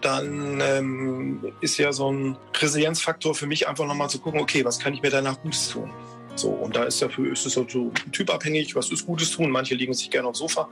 dann 0.01 0.61
ähm, 0.61 1.53
ist 1.61 1.77
ja 1.77 1.91
so 1.93 2.11
ein 2.11 2.37
Resilienzfaktor 2.55 3.35
für 3.35 3.45
mich 3.45 3.67
einfach 3.67 3.85
nochmal 3.85 4.09
zu 4.09 4.19
gucken, 4.19 4.39
okay, 4.39 4.65
was 4.65 4.79
kann 4.79 4.95
ich 4.95 5.03
mir 5.03 5.11
danach 5.11 5.39
Gutes 5.41 5.69
tun? 5.69 5.91
So, 6.37 6.49
und 6.49 6.75
da 6.75 6.83
ist 6.83 7.01
dafür 7.01 7.31
ist 7.31 7.45
es 7.45 7.53
so 7.53 7.65
typabhängig, 8.11 8.75
was 8.75 8.91
ist 8.91 9.05
Gutes 9.05 9.31
tun. 9.31 9.49
Manche 9.49 9.75
legen 9.75 9.93
sich 9.93 10.09
gerne 10.09 10.27
aufs 10.27 10.39
Sofa, 10.39 10.69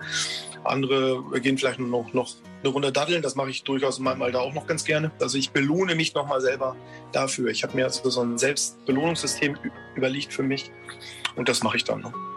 andere 0.63 1.23
gehen 1.41 1.57
vielleicht 1.57 1.79
noch, 1.79 2.13
noch 2.13 2.31
eine 2.63 2.71
Runde 2.71 2.91
daddeln. 2.91 3.21
Das 3.21 3.35
mache 3.35 3.49
ich 3.49 3.63
durchaus 3.63 3.97
in 3.97 4.03
meinem 4.03 4.21
Alter 4.21 4.41
auch 4.41 4.53
noch 4.53 4.67
ganz 4.67 4.85
gerne. 4.85 5.11
Also 5.19 5.37
ich 5.37 5.51
belohne 5.51 5.95
mich 5.95 6.13
nochmal 6.13 6.41
selber 6.41 6.75
dafür. 7.11 7.49
Ich 7.49 7.63
habe 7.63 7.75
mir 7.75 7.85
also 7.85 8.09
so 8.09 8.21
ein 8.21 8.37
Selbstbelohnungssystem 8.37 9.57
überlegt 9.95 10.33
für 10.33 10.43
mich 10.43 10.71
und 11.35 11.49
das 11.49 11.63
mache 11.63 11.77
ich 11.77 11.83
dann 11.83 12.01
noch. 12.01 12.34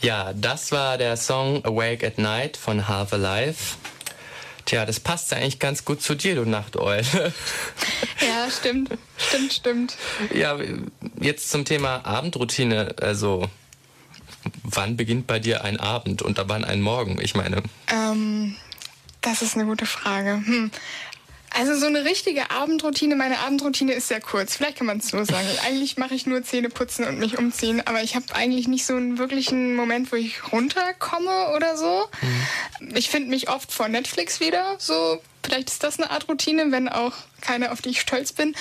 Ja, 0.00 0.32
das 0.32 0.72
war 0.72 0.96
der 0.96 1.16
Song 1.16 1.64
Awake 1.64 2.06
at 2.06 2.18
Night 2.18 2.56
von 2.56 2.88
Half 2.88 3.12
Alive. 3.12 3.56
Tja, 4.64 4.86
das 4.86 5.00
passt 5.00 5.30
ja 5.30 5.38
eigentlich 5.38 5.58
ganz 5.58 5.84
gut 5.84 6.00
zu 6.00 6.14
dir, 6.14 6.36
du 6.36 6.44
Nachteule. 6.44 7.32
Ja, 8.20 8.50
stimmt. 8.50 8.90
Stimmt, 9.16 9.52
stimmt. 9.54 9.96
Ja, 10.34 10.58
jetzt 11.18 11.50
zum 11.50 11.64
Thema 11.64 12.04
Abendroutine. 12.04 12.94
Also, 13.00 13.48
wann 14.62 14.98
beginnt 14.98 15.26
bei 15.26 15.38
dir 15.38 15.64
ein 15.64 15.80
Abend 15.80 16.20
und 16.20 16.38
wann 16.46 16.64
ein 16.64 16.82
Morgen? 16.82 17.18
Ich 17.20 17.34
meine. 17.34 17.62
Ähm, 17.90 18.56
das 19.22 19.40
ist 19.40 19.56
eine 19.56 19.64
gute 19.64 19.86
Frage. 19.86 20.42
Hm. 20.44 20.70
Also 21.52 21.74
so 21.74 21.86
eine 21.86 22.04
richtige 22.04 22.50
Abendroutine, 22.50 23.16
meine 23.16 23.40
Abendroutine 23.40 23.92
ist 23.92 24.08
sehr 24.08 24.20
kurz. 24.20 24.56
Vielleicht 24.56 24.78
kann 24.78 24.86
man 24.86 24.98
es 24.98 25.08
so 25.08 25.24
sagen. 25.24 25.48
Eigentlich 25.66 25.96
mache 25.96 26.14
ich 26.14 26.26
nur 26.26 26.42
Zähne 26.42 26.68
putzen 26.68 27.04
und 27.04 27.18
mich 27.18 27.38
umziehen, 27.38 27.82
aber 27.84 28.02
ich 28.02 28.14
habe 28.14 28.26
eigentlich 28.34 28.68
nicht 28.68 28.86
so 28.86 28.94
einen 28.94 29.18
wirklichen 29.18 29.74
Moment, 29.74 30.12
wo 30.12 30.16
ich 30.16 30.52
runterkomme 30.52 31.52
oder 31.56 31.76
so. 31.76 32.06
Mhm. 32.22 32.96
Ich 32.96 33.10
finde 33.10 33.30
mich 33.30 33.48
oft 33.48 33.72
vor 33.72 33.88
Netflix 33.88 34.40
wieder. 34.40 34.76
So, 34.78 35.20
vielleicht 35.44 35.70
ist 35.70 35.82
das 35.82 35.98
eine 35.98 36.10
Art 36.10 36.28
Routine, 36.28 36.70
wenn 36.70 36.88
auch 36.88 37.12
keine, 37.40 37.72
auf 37.72 37.82
die 37.82 37.90
ich 37.90 38.00
stolz 38.00 38.32
bin. 38.32 38.54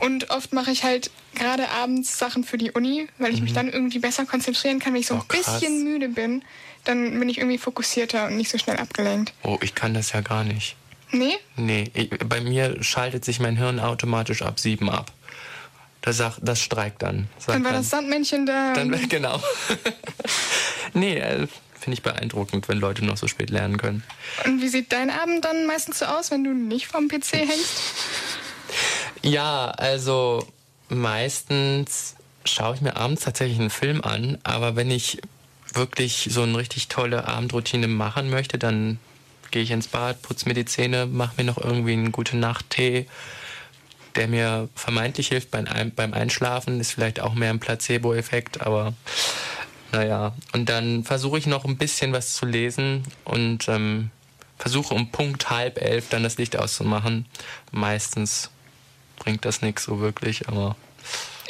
Und 0.00 0.30
oft 0.30 0.52
mache 0.52 0.70
ich 0.70 0.84
halt 0.84 1.10
gerade 1.34 1.68
abends 1.70 2.18
Sachen 2.18 2.44
für 2.44 2.58
die 2.58 2.70
Uni, 2.70 3.08
weil 3.18 3.32
ich 3.32 3.38
mhm. 3.38 3.44
mich 3.44 3.52
dann 3.52 3.68
irgendwie 3.68 3.98
besser 3.98 4.24
konzentrieren 4.24 4.78
kann, 4.78 4.94
wenn 4.94 5.00
ich 5.00 5.08
so 5.08 5.14
oh, 5.14 5.18
ein 5.18 5.26
bisschen 5.28 5.82
müde 5.82 6.08
bin. 6.08 6.44
Dann 6.84 7.18
bin 7.18 7.28
ich 7.28 7.38
irgendwie 7.38 7.58
fokussierter 7.58 8.26
und 8.26 8.36
nicht 8.36 8.50
so 8.50 8.58
schnell 8.58 8.76
abgelenkt. 8.76 9.32
Oh, 9.42 9.58
ich 9.60 9.74
kann 9.74 9.92
das 9.92 10.12
ja 10.12 10.20
gar 10.20 10.44
nicht. 10.44 10.76
Nee? 11.10 11.36
Nee, 11.56 11.90
ich, 11.94 12.10
bei 12.10 12.40
mir 12.40 12.82
schaltet 12.82 13.24
sich 13.24 13.40
mein 13.40 13.56
Hirn 13.56 13.80
automatisch 13.80 14.42
ab 14.42 14.58
sieben 14.58 14.90
ab. 14.90 15.12
Das, 16.02 16.18
sagt, 16.18 16.38
das 16.42 16.60
streikt 16.60 17.02
dann. 17.02 17.28
Dann 17.46 17.64
war 17.64 17.72
das 17.72 17.90
Sandmännchen 17.90 18.46
da. 18.46 18.74
Dann, 18.74 19.08
genau. 19.08 19.40
nee, 20.94 21.18
äh, 21.18 21.48
finde 21.78 21.94
ich 21.94 22.02
beeindruckend, 22.02 22.68
wenn 22.68 22.78
Leute 22.78 23.04
noch 23.04 23.16
so 23.16 23.26
spät 23.26 23.50
lernen 23.50 23.76
können. 23.76 24.04
Und 24.44 24.60
wie 24.60 24.68
sieht 24.68 24.92
dein 24.92 25.10
Abend 25.10 25.44
dann 25.44 25.66
meistens 25.66 25.98
so 25.98 26.06
aus, 26.06 26.30
wenn 26.30 26.44
du 26.44 26.52
nicht 26.52 26.86
vom 26.86 27.08
PC 27.08 27.32
hängst? 27.32 27.72
Ja, 29.22 29.70
also 29.70 30.46
meistens 30.88 32.14
schaue 32.44 32.76
ich 32.76 32.80
mir 32.80 32.96
abends 32.96 33.22
tatsächlich 33.22 33.58
einen 33.58 33.70
Film 33.70 34.00
an, 34.02 34.38
aber 34.44 34.76
wenn 34.76 34.90
ich 34.90 35.20
wirklich 35.72 36.28
so 36.30 36.42
eine 36.42 36.56
richtig 36.56 36.88
tolle 36.88 37.26
Abendroutine 37.26 37.88
machen 37.88 38.30
möchte, 38.30 38.58
dann 38.58 38.98
gehe 39.50 39.62
ich 39.62 39.70
ins 39.70 39.88
Bad, 39.88 40.22
putze 40.22 40.48
mir 40.48 40.54
die 40.54 40.64
Zähne, 40.64 41.06
mache 41.06 41.34
mir 41.36 41.44
noch 41.44 41.58
irgendwie 41.58 41.92
einen 41.92 42.12
gute 42.12 42.36
Nacht-Tee, 42.36 43.06
der 44.14 44.28
mir 44.28 44.68
vermeintlich 44.74 45.28
hilft 45.28 45.50
beim, 45.50 46.12
Einschlafen. 46.12 46.80
Ist 46.80 46.92
vielleicht 46.92 47.20
auch 47.20 47.34
mehr 47.34 47.50
ein 47.50 47.60
Placebo-Effekt, 47.60 48.60
aber 48.62 48.94
naja. 49.92 50.34
Und 50.52 50.68
dann 50.68 51.04
versuche 51.04 51.38
ich 51.38 51.46
noch 51.46 51.64
ein 51.64 51.76
bisschen 51.76 52.12
was 52.12 52.34
zu 52.34 52.46
lesen 52.46 53.04
und 53.24 53.68
ähm, 53.68 54.10
versuche 54.58 54.94
um 54.94 55.10
Punkt 55.10 55.50
halb 55.50 55.80
elf 55.80 56.08
dann 56.08 56.22
das 56.22 56.38
Licht 56.38 56.56
auszumachen. 56.56 57.26
Meistens 57.72 58.50
bringt 59.18 59.44
das 59.44 59.62
nichts 59.62 59.84
so 59.84 60.00
wirklich, 60.00 60.48
aber 60.48 60.76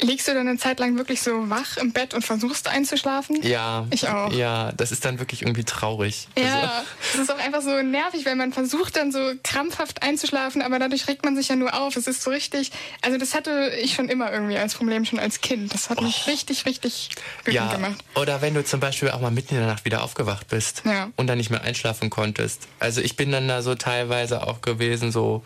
Liegst 0.01 0.27
du 0.27 0.33
dann 0.33 0.47
eine 0.47 0.57
Zeit 0.57 0.79
lang 0.79 0.97
wirklich 0.97 1.21
so 1.21 1.49
wach 1.49 1.77
im 1.77 1.91
Bett 1.91 2.13
und 2.13 2.23
versuchst 2.23 2.67
einzuschlafen? 2.67 3.41
Ja. 3.41 3.87
Ich 3.89 4.07
auch. 4.07 4.31
Ja, 4.31 4.71
das 4.73 4.91
ist 4.91 5.05
dann 5.05 5.19
wirklich 5.19 5.41
irgendwie 5.41 5.63
traurig. 5.63 6.27
Ja, 6.37 6.61
also. 6.61 6.67
das 7.13 7.21
ist 7.21 7.31
auch 7.31 7.39
einfach 7.39 7.61
so 7.61 7.81
nervig, 7.81 8.25
weil 8.25 8.35
man 8.35 8.53
versucht 8.53 8.95
dann 8.95 9.11
so 9.11 9.19
krampfhaft 9.43 10.03
einzuschlafen, 10.03 10.61
aber 10.61 10.79
dadurch 10.79 11.07
regt 11.07 11.25
man 11.25 11.35
sich 11.35 11.47
ja 11.47 11.55
nur 11.55 11.73
auf. 11.73 11.95
Es 11.95 12.07
ist 12.07 12.21
so 12.21 12.29
richtig, 12.29 12.71
also 13.01 13.17
das 13.17 13.33
hatte 13.33 13.71
ich 13.81 13.95
schon 13.95 14.09
immer 14.09 14.31
irgendwie 14.31 14.57
als 14.57 14.75
Problem, 14.75 15.05
schon 15.05 15.19
als 15.19 15.41
Kind. 15.41 15.73
Das 15.73 15.89
hat 15.89 16.01
mich 16.01 16.23
oh. 16.25 16.29
richtig, 16.29 16.65
richtig 16.65 17.09
wütend 17.43 17.55
ja, 17.55 17.73
gemacht. 17.73 18.03
Oder 18.15 18.41
wenn 18.41 18.53
du 18.53 18.63
zum 18.63 18.79
Beispiel 18.79 19.09
auch 19.09 19.21
mal 19.21 19.31
mitten 19.31 19.55
in 19.55 19.61
der 19.61 19.67
Nacht 19.67 19.85
wieder 19.85 20.03
aufgewacht 20.03 20.47
bist 20.47 20.83
ja. 20.85 21.09
und 21.15 21.27
dann 21.27 21.37
nicht 21.37 21.49
mehr 21.49 21.61
einschlafen 21.61 22.09
konntest. 22.09 22.67
Also 22.79 23.01
ich 23.01 23.15
bin 23.15 23.31
dann 23.31 23.47
da 23.47 23.61
so 23.61 23.75
teilweise 23.75 24.45
auch 24.45 24.61
gewesen, 24.61 25.11
so 25.11 25.43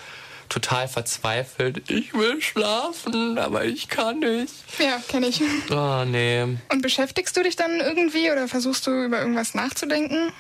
total 0.52 0.88
verzweifelt. 0.88 1.90
Ich 1.90 2.14
will 2.14 2.42
schlafen, 2.42 3.38
aber 3.38 3.64
ich 3.64 3.88
kann 3.88 4.20
nicht. 4.20 4.54
Ja, 4.80 5.02
kenne 5.08 5.28
ich. 5.28 5.42
Oh, 5.72 6.04
nee. 6.06 6.44
Und 6.44 6.82
beschäftigst 6.82 7.36
du 7.38 7.44
dich 7.44 7.56
dann 7.56 7.80
irgendwie 7.80 8.30
oder 8.32 8.48
versuchst 8.48 8.86
du 8.86 9.06
über 9.06 9.20
irgendwas 9.20 9.54
nachzudenken? 9.54 10.32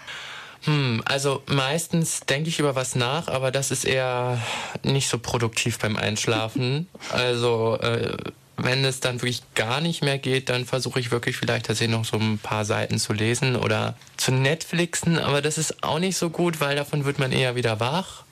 Hm, 0.64 1.02
also 1.06 1.42
meistens 1.48 2.20
denke 2.22 2.50
ich 2.50 2.60
über 2.60 2.76
was 2.76 2.96
nach, 2.96 3.30
aber 3.30 3.52
das 3.52 3.72
ist 3.72 3.86
eher 3.86 4.38
nicht 4.84 5.08
so 5.08 5.18
produktiv 5.18 5.80
beim 5.80 5.96
Einschlafen. 5.96 6.88
also 7.12 7.80
äh, 7.82 8.18
wenn 8.58 8.84
es 8.84 9.00
dann 9.00 9.16
wirklich 9.16 9.42
gar 9.56 9.80
nicht 9.80 10.04
mehr 10.04 10.18
geht, 10.18 10.50
dann 10.50 10.66
versuche 10.66 11.00
ich 11.00 11.10
wirklich 11.10 11.38
vielleicht 11.38 11.68
tatsächlich 11.68 11.98
noch 11.98 12.06
so 12.06 12.18
ein 12.18 12.38
paar 12.38 12.66
Seiten 12.66 13.00
zu 13.00 13.14
lesen 13.14 13.56
oder 13.56 13.96
zu 14.18 14.34
Netflixen, 14.34 15.18
aber 15.18 15.42
das 15.42 15.58
ist 15.58 15.84
auch 15.84 16.00
nicht 16.00 16.18
so 16.18 16.30
gut, 16.30 16.60
weil 16.60 16.76
davon 16.76 17.06
wird 17.06 17.18
man 17.18 17.32
eher 17.32 17.56
wieder 17.56 17.80
wach. 17.80 18.24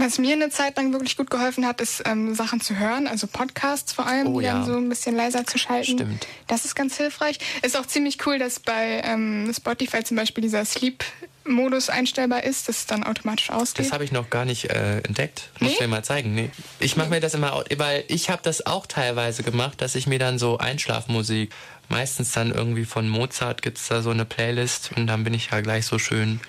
Was 0.00 0.18
mir 0.18 0.32
eine 0.32 0.48
Zeit 0.48 0.78
lang 0.78 0.92
wirklich 0.92 1.18
gut 1.18 1.28
geholfen 1.28 1.66
hat, 1.66 1.82
ist 1.82 2.02
ähm, 2.06 2.34
Sachen 2.34 2.62
zu 2.62 2.78
hören, 2.78 3.06
also 3.06 3.26
Podcasts 3.26 3.92
vor 3.92 4.06
allem, 4.06 4.28
oh, 4.28 4.40
die 4.40 4.46
ja. 4.46 4.54
dann 4.54 4.64
so 4.64 4.76
ein 4.76 4.88
bisschen 4.88 5.14
leiser 5.14 5.44
zu 5.44 5.58
schalten. 5.58 5.98
Stimmt. 5.98 6.26
Das 6.46 6.64
ist 6.64 6.74
ganz 6.74 6.96
hilfreich. 6.96 7.38
Ist 7.60 7.76
auch 7.76 7.84
ziemlich 7.84 8.24
cool, 8.26 8.38
dass 8.38 8.60
bei 8.60 9.02
ähm, 9.04 9.52
Spotify 9.54 10.02
zum 10.02 10.16
Beispiel 10.16 10.40
dieser 10.40 10.64
Sleep-Modus 10.64 11.90
einstellbar 11.90 12.44
ist, 12.44 12.70
dass 12.70 12.78
es 12.78 12.86
dann 12.86 13.04
automatisch 13.04 13.50
ausgeht. 13.50 13.84
Das 13.84 13.92
habe 13.92 14.04
ich 14.04 14.10
noch 14.10 14.30
gar 14.30 14.46
nicht 14.46 14.70
äh, 14.70 15.00
entdeckt. 15.00 15.50
Muss 15.60 15.72
nee? 15.72 15.76
mir 15.80 15.88
mal 15.88 16.02
zeigen. 16.02 16.34
Nee. 16.34 16.48
Ich 16.78 16.96
mache 16.96 17.10
mir 17.10 17.20
das 17.20 17.34
immer, 17.34 17.62
weil 17.76 18.04
ich 18.08 18.30
habe 18.30 18.40
das 18.42 18.64
auch 18.64 18.86
teilweise 18.86 19.42
gemacht, 19.42 19.82
dass 19.82 19.94
ich 19.96 20.06
mir 20.06 20.18
dann 20.18 20.38
so 20.38 20.56
Einschlafmusik, 20.56 21.52
meistens 21.90 22.32
dann 22.32 22.52
irgendwie 22.52 22.86
von 22.86 23.06
Mozart 23.06 23.60
gibt 23.60 23.76
es 23.76 23.88
da 23.88 24.00
so 24.00 24.08
eine 24.08 24.24
Playlist 24.24 24.92
und 24.96 25.08
dann 25.08 25.24
bin 25.24 25.34
ich 25.34 25.50
ja 25.50 25.60
gleich 25.60 25.84
so 25.84 25.98
schön 25.98 26.40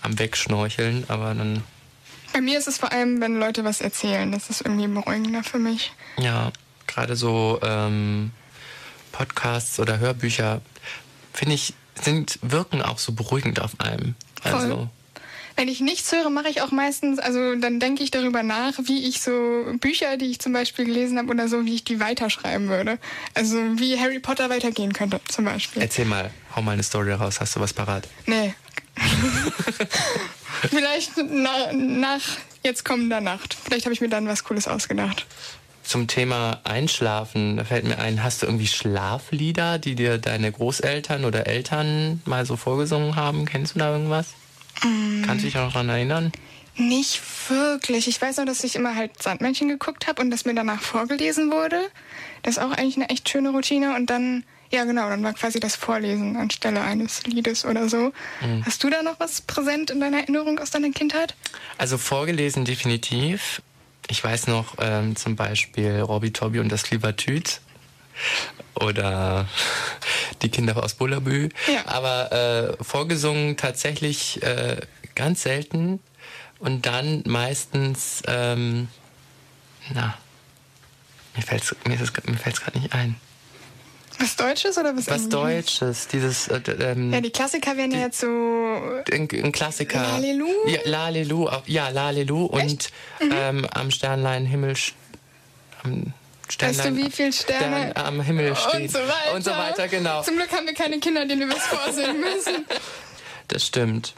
am 0.00 0.18
Wegschnorcheln, 0.18 1.04
aber 1.08 1.34
dann 1.34 1.62
bei 2.32 2.40
mir 2.40 2.58
ist 2.58 2.68
es 2.68 2.78
vor 2.78 2.92
allem, 2.92 3.20
wenn 3.20 3.38
Leute 3.38 3.64
was 3.64 3.80
erzählen. 3.80 4.30
Das 4.32 4.50
ist 4.50 4.62
irgendwie 4.62 4.88
beruhigender 4.88 5.42
für 5.42 5.58
mich. 5.58 5.92
Ja, 6.18 6.52
gerade 6.86 7.16
so 7.16 7.60
ähm, 7.62 8.30
Podcasts 9.12 9.78
oder 9.78 9.98
Hörbücher, 9.98 10.60
finde 11.32 11.54
ich, 11.54 11.74
sind, 12.00 12.38
wirken 12.42 12.82
auch 12.82 12.98
so 12.98 13.12
beruhigend 13.12 13.60
auf 13.60 13.78
einem. 13.80 14.14
Voll. 14.42 14.52
Also, 14.52 14.88
wenn 15.56 15.68
ich 15.68 15.80
nichts 15.80 16.10
höre, 16.12 16.30
mache 16.30 16.48
ich 16.48 16.62
auch 16.62 16.70
meistens, 16.70 17.18
also 17.18 17.54
dann 17.56 17.78
denke 17.78 18.02
ich 18.02 18.10
darüber 18.10 18.42
nach, 18.42 18.72
wie 18.84 19.06
ich 19.06 19.20
so 19.20 19.64
Bücher, 19.80 20.16
die 20.16 20.30
ich 20.30 20.38
zum 20.38 20.54
Beispiel 20.54 20.86
gelesen 20.86 21.18
habe 21.18 21.28
oder 21.28 21.46
so, 21.46 21.66
wie 21.66 21.74
ich 21.74 21.84
die 21.84 22.00
weiterschreiben 22.00 22.68
würde. 22.68 22.98
Also 23.34 23.56
wie 23.78 23.98
Harry 23.98 24.18
Potter 24.18 24.48
weitergehen 24.48 24.94
könnte, 24.94 25.20
zum 25.28 25.44
Beispiel. 25.44 25.82
Erzähl 25.82 26.06
mal, 26.06 26.30
hau 26.56 26.62
mal 26.62 26.72
eine 26.72 26.82
Story 26.82 27.12
raus. 27.12 27.40
Hast 27.40 27.54
du 27.56 27.60
was 27.60 27.74
parat? 27.74 28.08
Nee. 28.26 28.54
Vielleicht 31.02 31.32
na, 31.32 31.72
nach 31.72 32.20
jetzt 32.62 32.84
kommender 32.84 33.20
Nacht. 33.20 33.54
Vielleicht 33.54 33.84
habe 33.84 33.94
ich 33.94 34.00
mir 34.00 34.08
dann 34.08 34.26
was 34.26 34.44
Cooles 34.44 34.68
ausgedacht. 34.68 35.26
Zum 35.82 36.06
Thema 36.06 36.60
Einschlafen, 36.62 37.56
da 37.56 37.64
fällt 37.64 37.84
mir 37.84 37.98
ein, 37.98 38.22
hast 38.22 38.42
du 38.42 38.46
irgendwie 38.46 38.68
Schlaflieder, 38.68 39.78
die 39.78 39.96
dir 39.96 40.18
deine 40.18 40.52
Großeltern 40.52 41.24
oder 41.24 41.46
Eltern 41.48 42.22
mal 42.24 42.46
so 42.46 42.56
vorgesungen 42.56 43.16
haben? 43.16 43.46
Kennst 43.46 43.74
du 43.74 43.80
da 43.80 43.92
irgendwas? 43.92 44.28
Mm. 44.84 45.22
Kannst 45.26 45.42
du 45.42 45.46
dich 45.46 45.56
noch 45.56 45.72
daran 45.72 45.88
erinnern? 45.88 46.32
Nicht 46.76 47.20
wirklich. 47.50 48.06
Ich 48.06 48.22
weiß 48.22 48.36
nur, 48.36 48.46
dass 48.46 48.62
ich 48.62 48.76
immer 48.76 48.94
halt 48.94 49.20
Sandmännchen 49.20 49.68
geguckt 49.68 50.06
habe 50.06 50.22
und 50.22 50.30
dass 50.30 50.44
mir 50.44 50.54
danach 50.54 50.80
vorgelesen 50.80 51.50
wurde. 51.50 51.80
Das 52.42 52.56
ist 52.56 52.62
auch 52.62 52.70
eigentlich 52.70 52.96
eine 52.96 53.10
echt 53.10 53.28
schöne 53.28 53.50
Routine. 53.50 53.96
Und 53.96 54.06
dann 54.08 54.44
ja, 54.72 54.84
genau, 54.84 55.08
dann 55.10 55.22
war 55.22 55.34
quasi 55.34 55.60
das 55.60 55.76
Vorlesen 55.76 56.36
anstelle 56.36 56.80
eines 56.80 57.24
Liedes 57.24 57.66
oder 57.66 57.90
so. 57.90 58.12
Mhm. 58.40 58.64
Hast 58.64 58.82
du 58.82 58.88
da 58.88 59.02
noch 59.02 59.20
was 59.20 59.42
präsent 59.42 59.90
in 59.90 60.00
deiner 60.00 60.20
Erinnerung 60.20 60.58
aus 60.58 60.70
deiner 60.70 60.90
Kindheit? 60.90 61.34
Also 61.76 61.98
vorgelesen 61.98 62.64
definitiv. 62.64 63.60
Ich 64.08 64.24
weiß 64.24 64.46
noch 64.46 64.76
ähm, 64.78 65.14
zum 65.14 65.36
Beispiel 65.36 66.00
Robby 66.00 66.32
Tobby 66.32 66.58
und 66.58 66.70
das 66.70 66.84
Klivatüt 66.84 67.60
oder 68.74 69.46
die 70.42 70.48
Kinder 70.48 70.82
aus 70.82 70.94
Bullabü. 70.94 71.50
Ja. 71.68 71.86
Aber 71.86 72.32
äh, 72.32 72.82
vorgesungen 72.82 73.58
tatsächlich 73.58 74.42
äh, 74.42 74.80
ganz 75.14 75.42
selten 75.42 76.00
und 76.58 76.86
dann 76.86 77.22
meistens, 77.26 78.22
ähm, 78.26 78.88
na, 79.92 80.16
mir 81.36 81.42
fällt 81.42 81.62
es 81.62 81.76
mir 81.84 81.98
mir 81.98 82.38
gerade 82.38 82.78
nicht 82.78 82.94
ein. 82.94 83.16
Was 84.18 84.36
Deutsches 84.36 84.78
oder 84.78 84.96
was 84.96 85.08
Was 85.08 85.28
Deutsches, 85.28 86.08
dieses. 86.08 86.48
Äh, 86.48 86.60
ähm, 86.80 87.12
ja, 87.12 87.20
die 87.20 87.30
Klassiker 87.30 87.76
wären 87.76 87.90
ja 87.90 88.00
jetzt 88.00 88.20
so. 88.20 88.26
Ein, 88.26 89.28
ein 89.30 89.52
Klassiker. 89.52 90.02
Lalelu? 90.02 90.48
Ja, 90.66 90.80
Lalelu, 90.84 91.48
ja, 91.66 91.88
Lalelu 91.88 92.46
und 92.46 92.88
mhm. 93.20 93.32
ähm, 93.32 93.66
am 93.72 93.90
Sternlein 93.90 94.46
Himmel. 94.46 94.74
Am 95.82 96.12
Sternlein, 96.48 96.78
weißt 96.78 96.90
du, 96.90 96.96
wie 96.96 97.10
viele 97.10 97.32
Sterne 97.32 97.90
Stern 97.90 98.06
am 98.06 98.20
Himmel 98.20 98.54
steht. 98.54 98.82
Und 98.82 98.90
so 98.90 98.98
weiter. 98.98 99.34
Und 99.34 99.44
so 99.44 99.50
weiter, 99.50 99.88
genau. 99.88 100.22
Zum 100.22 100.36
Glück 100.36 100.52
haben 100.52 100.66
wir 100.66 100.74
keine 100.74 100.98
Kinder, 100.98 101.24
denen 101.26 101.48
wir 101.48 101.56
was 101.56 101.66
vorsingen 101.66 102.20
müssen. 102.20 102.64
Das 103.48 103.66
stimmt. 103.66 104.14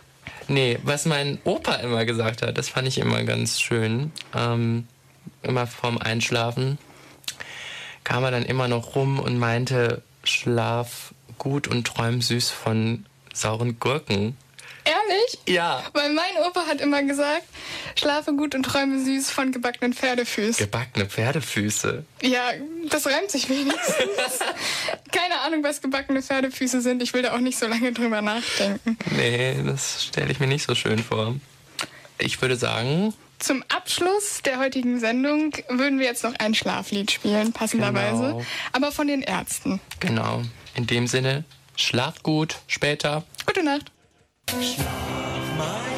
Nee, 0.46 0.78
was 0.84 1.06
mein 1.06 1.40
Opa 1.42 1.76
immer 1.76 2.04
gesagt 2.04 2.42
hat, 2.42 2.56
das 2.56 2.68
fand 2.68 2.86
ich 2.86 2.98
immer 2.98 3.24
ganz 3.24 3.60
schön. 3.60 4.12
Ähm, 4.32 4.86
immer 5.42 5.66
vorm 5.66 5.98
Einschlafen 5.98 6.78
kam 8.04 8.24
er 8.24 8.30
dann 8.30 8.44
immer 8.44 8.68
noch 8.68 8.94
rum 8.94 9.18
und 9.18 9.38
meinte, 9.38 10.02
schlaf 10.22 11.14
gut 11.38 11.68
und 11.68 11.86
träum 11.86 12.22
süß 12.22 12.50
von 12.50 13.06
sauren 13.32 13.80
Gurken. 13.80 14.36
Ehrlich? 14.84 15.38
Ja. 15.46 15.82
Weil 15.94 16.12
mein 16.12 16.36
Opa 16.46 16.66
hat 16.66 16.80
immer 16.82 17.02
gesagt, 17.02 17.44
schlafe 17.96 18.34
gut 18.34 18.54
und 18.54 18.64
träume 18.64 19.02
süß 19.02 19.30
von 19.30 19.50
gebackenen 19.50 19.94
Pferdefüßen. 19.94 20.62
Gebackene 20.62 21.06
Pferdefüße? 21.06 22.04
Ja, 22.20 22.52
das 22.90 23.06
reimt 23.06 23.30
sich 23.30 23.48
wenigstens. 23.48 23.94
Keine 25.12 25.40
Ahnung, 25.40 25.64
was 25.64 25.80
gebackene 25.80 26.22
Pferdefüße 26.22 26.82
sind. 26.82 27.02
Ich 27.02 27.14
will 27.14 27.22
da 27.22 27.34
auch 27.34 27.40
nicht 27.40 27.58
so 27.58 27.66
lange 27.66 27.92
drüber 27.92 28.20
nachdenken. 28.20 28.98
Nee, 29.16 29.56
das 29.64 30.04
stelle 30.04 30.30
ich 30.30 30.38
mir 30.38 30.48
nicht 30.48 30.66
so 30.66 30.74
schön 30.74 30.98
vor. 30.98 31.34
Ich 32.18 32.40
würde 32.42 32.56
sagen, 32.56 33.14
zum 33.38 33.62
Abschluss 33.68 34.42
der 34.44 34.58
heutigen 34.58 35.00
Sendung 35.00 35.52
würden 35.68 35.98
wir 35.98 36.06
jetzt 36.06 36.24
noch 36.24 36.34
ein 36.38 36.54
Schlaflied 36.54 37.10
spielen, 37.10 37.52
passenderweise. 37.52 38.22
Genau. 38.22 38.44
Aber 38.72 38.92
von 38.92 39.06
den 39.06 39.22
Ärzten. 39.22 39.80
Genau. 40.00 40.42
In 40.74 40.86
dem 40.86 41.06
Sinne, 41.06 41.44
schlaft 41.76 42.22
gut, 42.22 42.56
später. 42.66 43.24
Gute 43.46 43.62
Nacht. 43.62 43.92
Schlaf. 44.60 45.93